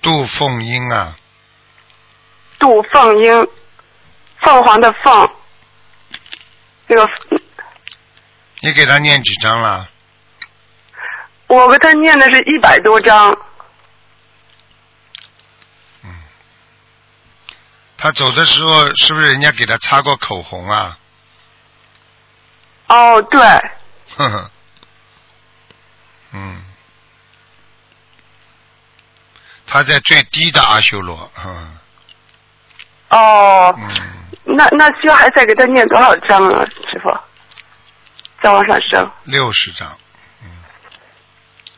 [0.00, 1.14] 杜凤英啊，
[2.58, 3.46] 杜凤英，
[4.40, 5.30] 凤凰的凤，
[6.88, 7.06] 这个
[8.62, 9.86] 你给他念几张了？
[11.48, 13.36] 我给他念的是一百多章。
[18.04, 20.98] 他走的时候是不是人家给他擦过口红啊？
[22.86, 23.40] 哦，对，
[24.14, 24.50] 呵呵，
[26.32, 26.62] 嗯，
[29.66, 31.78] 他在最低的阿修罗，嗯，
[33.08, 33.74] 哦，
[34.42, 37.08] 那那需要还再给他念多少章啊，师傅？
[38.42, 39.10] 再往上升。
[39.22, 39.98] 六十张，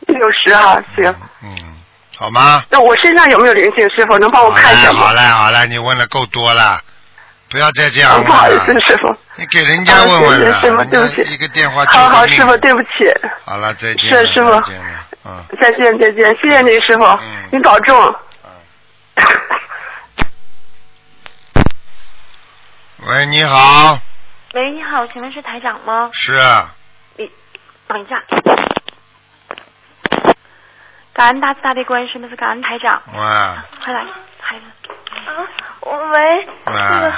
[0.09, 1.76] 六十啊，行。
[2.19, 2.65] 好吗？
[2.71, 3.89] 那我身上有没有灵性？
[3.91, 5.01] 师傅能帮我看一下吗？
[5.01, 6.81] 好嘞，好嘞，你问的够多了，
[7.51, 8.23] 不要再这样了。
[8.25, 9.15] 不好意思，师傅。
[9.37, 12.89] 你给人家问师傅对不起一个电话好好，师傅，对不起。
[13.45, 14.09] 好了，再见。
[14.09, 14.83] 是师傅再见，
[15.27, 15.45] 嗯。
[15.61, 17.19] 再见，再见，谢谢您，师傅，
[17.53, 18.15] 您保重。
[23.09, 23.99] 喂，你好，
[24.55, 26.09] 喂，你好，请问是台长吗？
[26.13, 26.75] 是啊，
[27.17, 27.31] 你
[27.87, 28.23] 等一下。
[31.17, 33.01] 感恩大慈大悲观世音菩萨，感恩台长。
[33.15, 34.05] 哇，快来，
[34.39, 34.65] 孩子。
[35.25, 35.33] 啊，
[35.81, 37.13] 我喂，那个哇，，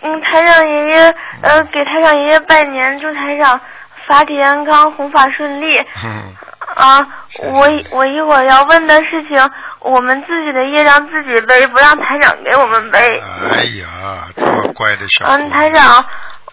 [0.00, 3.60] 嗯，台长爷爷，呃，给台长爷爷拜年，祝台长
[4.06, 5.76] 法体安康，弘法顺利。
[6.02, 6.34] 嗯，
[6.74, 7.06] 啊，
[7.42, 12.98] 我我一会儿要问的事情，我们自己的业让自己背，不让台长给我们背。
[12.98, 16.02] 哎呀，这么乖的小姑嗯，台长，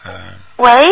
[0.05, 0.11] 嗯，
[0.57, 0.85] 喂，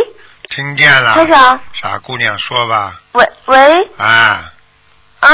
[0.49, 4.49] 听见了，台长，傻姑娘说吧，喂喂，啊，
[5.19, 5.29] 啊，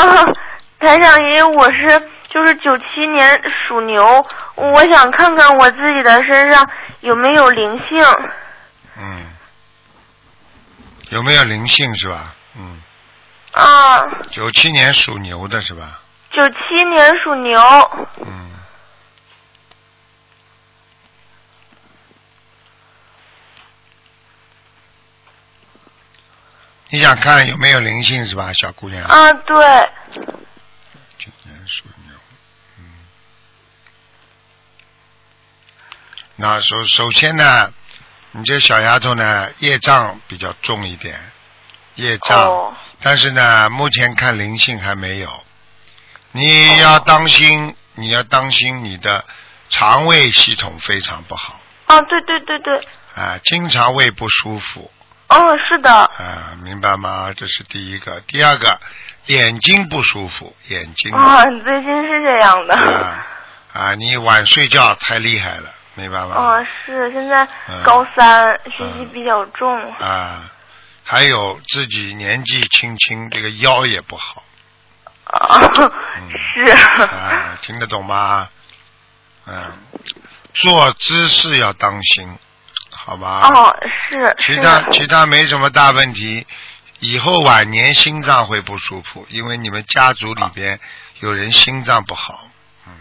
[0.85, 4.23] 台长爷爷，我是就是九七年属牛，
[4.53, 6.69] 我想看看我自己的身上
[6.99, 8.05] 有没有灵性。
[8.95, 9.25] 嗯，
[11.09, 12.35] 有没有灵性是吧？
[12.55, 12.79] 嗯，
[13.53, 16.01] 啊，九七年属牛的是吧？
[16.31, 17.59] 九七年属牛。
[18.23, 18.51] 嗯，
[26.89, 29.03] 你想看有没有灵性是吧，小姑娘？
[29.05, 29.89] 啊，对，
[31.17, 32.15] 九年属牛，
[32.79, 32.83] 嗯。
[36.35, 37.73] 那首首先呢，
[38.31, 41.19] 你这小丫头呢，业障比较重一点，
[41.95, 42.77] 业障，哦。
[43.01, 45.43] 但是呢，目前看灵性还没有。
[46.31, 49.23] 你要当心，你要当心你的
[49.69, 51.59] 肠胃系统非常不好。
[51.85, 54.91] 啊，对对对对，啊，经常胃不舒服
[55.35, 57.33] 哦，是的，啊，明白吗？
[57.35, 58.21] 这是第一个。
[58.21, 58.79] 第二个，
[59.25, 62.73] 眼睛不舒服，眼睛啊，最近是这样的。
[62.75, 63.25] 啊
[63.73, 66.35] 啊，你晚睡觉太厉害了，明白吗？
[66.35, 69.93] 啊，是现在嗯高三，学习比较重。
[69.95, 70.49] 啊，
[71.03, 74.43] 还有自己年纪轻轻，这个腰也不好
[75.25, 75.59] 啊，
[76.53, 76.71] 是。
[76.71, 78.47] 啊，听得懂吗？
[79.47, 79.73] 嗯，
[80.53, 82.37] 做姿势要当心，
[82.97, 83.49] 好吧？
[83.53, 83.75] 哦，
[84.09, 84.35] 是。
[84.39, 86.45] 其他其他没什么大问题，
[86.99, 90.79] 以后晚年心脏会不舒服，因为你们家族里边
[91.19, 92.39] 有人心脏不好。
[92.87, 92.93] 嗯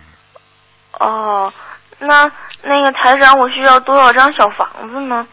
[1.00, 1.52] 哦，
[1.98, 2.30] 那
[2.62, 5.26] 那个台长，我需要多少张小房子呢？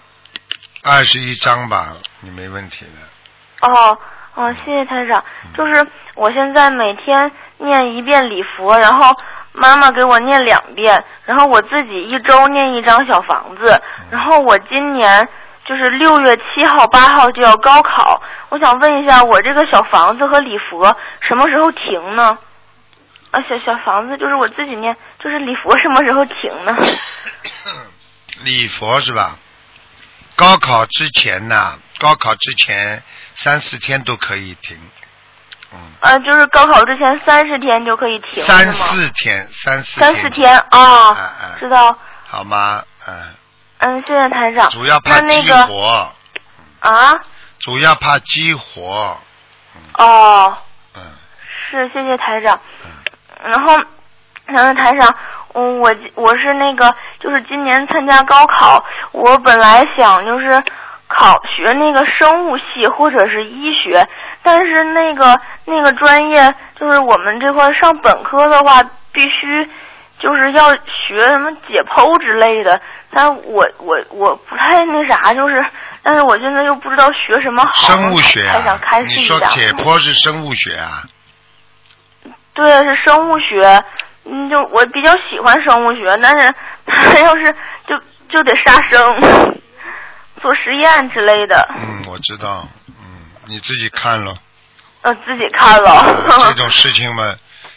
[0.83, 3.67] 二十一张吧，你没问题的。
[3.67, 3.97] 哦，
[4.33, 5.23] 哦，谢谢台长。
[5.55, 9.15] 就是我现在每天念一遍礼佛，然后
[9.53, 15.27] 妈妈给我念两遍，然后我自己一周念一张小房子，然后我今年
[15.65, 20.95] 就是六月七号、八号就要高考，我想问一下，我这个小房子和礼佛
[21.27, 22.37] 什么时候停呢？
[23.31, 26.75] 啊，小小房子就是我自己念，就是礼佛什么时候停呢？
[28.43, 29.37] 礼佛是吧？
[30.35, 33.03] 高考之前呢，高考之前
[33.35, 34.77] 三四天都可以停，
[36.01, 38.71] 呃，就是高考之前三十天就可以停，三？
[38.71, 41.15] 四天，三四三四天啊，
[41.59, 41.95] 知道。
[42.27, 42.81] 好吗？
[43.07, 43.15] 嗯，
[43.79, 44.69] 嗯，谢谢台长。
[44.71, 46.13] 主要怕激那那个活，
[46.79, 47.13] 啊，
[47.59, 49.17] 主要怕激活，
[49.97, 50.57] 哦，
[50.95, 51.01] 嗯，
[51.69, 52.59] 是谢谢台长。
[53.43, 53.75] 然后，
[54.45, 55.15] 然后台长，
[55.53, 60.63] 嗯，我我是那个，就是今年参加高考，我本来想就是
[61.17, 64.07] 考学那个生物系或者是医学，
[64.41, 68.81] 但是那个那个专业就是我们这块上本科的话，
[69.11, 69.69] 必须
[70.19, 72.79] 就是要学什么解剖之类的，
[73.11, 75.65] 但我我我不太那啥，就是，
[76.03, 78.79] 但是我现在又不知道学什么好，生物学啊。
[79.05, 81.03] 你说解剖是生物学啊？
[82.53, 83.83] 对，是生物学。
[84.23, 86.53] 嗯，就我比较喜欢生物学，但是
[86.85, 87.51] 他要是
[87.87, 87.97] 就
[88.29, 89.60] 就得杀生，
[90.41, 94.35] 做实验之类的，嗯，我知道，嗯，你自己看了。
[95.01, 95.89] 呃，自己看了。
[95.91, 97.35] 啊 这种事情嘛，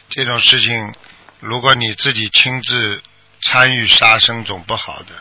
[0.09, 0.93] 这种事情，
[1.41, 3.03] 如果你自己亲自
[3.43, 5.15] 参与杀生，总不好的。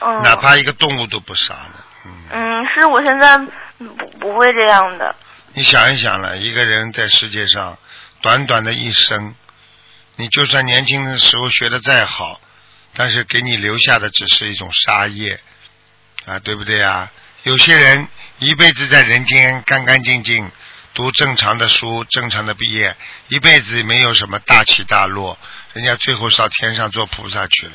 [0.00, 1.84] 嗯哪怕一个动物都不杀了。
[2.32, 3.36] 嗯，是我现在
[3.78, 3.84] 不
[4.20, 5.14] 不会这样的。
[5.54, 7.76] 你想一想了，一个人在世界上
[8.22, 9.34] 短短的一生，
[10.14, 12.40] 你就算年轻的时候学的再好，
[12.94, 15.40] 但是给你留下的只是一种杀业
[16.28, 17.10] 啊，对不对啊？
[17.44, 18.06] 有些人
[18.38, 20.50] 一辈子在人间干干净净，
[20.92, 22.96] 读正常的书，正常的毕业，
[23.28, 25.38] 一辈子没有什么大起大落，
[25.72, 27.72] 人家最后上天上做菩萨去了。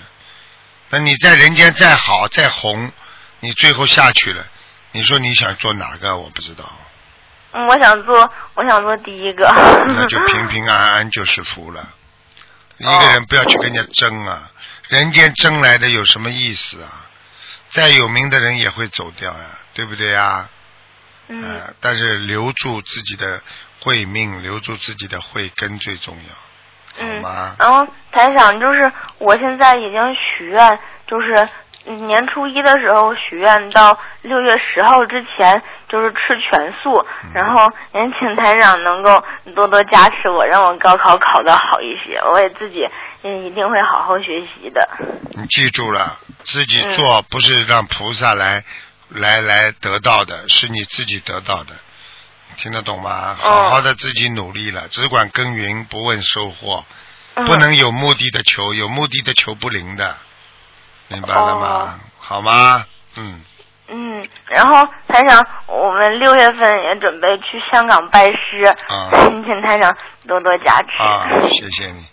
[0.90, 2.92] 那你在人间再好再红，
[3.40, 4.46] 你最后下去了，
[4.92, 6.16] 你说你想做哪个？
[6.18, 6.72] 我不知道。
[7.54, 9.46] 嗯，我想做，我想做第一个。
[9.88, 11.88] 那就平平安安就是福了。
[12.78, 14.52] 一个人不要去跟人家争啊，
[14.90, 17.10] 人间争来的有什么意思啊？
[17.74, 20.48] 再有名的人也会走掉呀、对不对呀？
[21.28, 21.42] 嗯。
[21.44, 23.42] 呃，但是留住自己的
[23.82, 27.56] 慧命，留住自己的慧根最重要，好嗯吗？
[27.58, 31.50] 然后台长就是我现在已经许愿，就是
[31.86, 39.24] 嗯年初一的时候许愿到六月十号之前就是吃全素，然后也请台长能够
[39.56, 42.88] 多多加持我，让我高考考得好一些，我也自己
[43.24, 44.88] 嗯一定会好好学习的。
[45.32, 48.64] 你记住了，自己嗯做不是让菩萨来、
[49.10, 51.74] 来来得到的，是你自己得到的，
[52.58, 53.36] 听得懂吗？
[53.40, 56.86] 好好的自己努力了，只管耕耘，不问收获，
[57.36, 60.18] 嗯不能有目的的求，有目的的求不灵的，
[61.08, 61.68] 明白了吗？
[61.68, 62.86] 哦好吗？
[63.18, 63.42] 嗯，
[63.90, 69.10] 嗯，然后台长，我们六月份也准备去香港拜师，啊
[69.46, 69.96] 请台长
[70.28, 71.04] 多多加持。
[71.04, 72.06] 啊，谢谢你。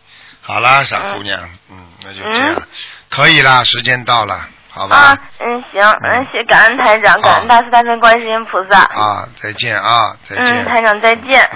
[0.53, 2.63] 好啦，傻姑娘，嗯，那就这样，
[3.09, 4.97] 可以啦，时间到了，好吧？
[4.97, 8.81] 啊，嗯，行，嗯，谢感恩台长，感恩大慈大悲观世音菩萨。
[8.81, 10.47] 啊，再见啊，再见。
[10.47, 11.49] 嗯，台长再见。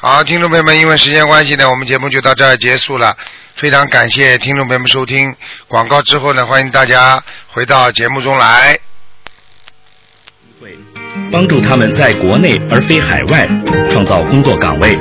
[0.00, 3.16] 好，听众朋友们，因为时间关系呢，我们节目就到这儿结束了。
[3.54, 5.36] 非常感谢听众朋友们收听
[5.68, 8.76] 广告之后呢，欢迎大家回到节目中来。
[11.30, 13.46] 帮助他们在国内而非海外
[13.90, 14.98] 创造工作岗位，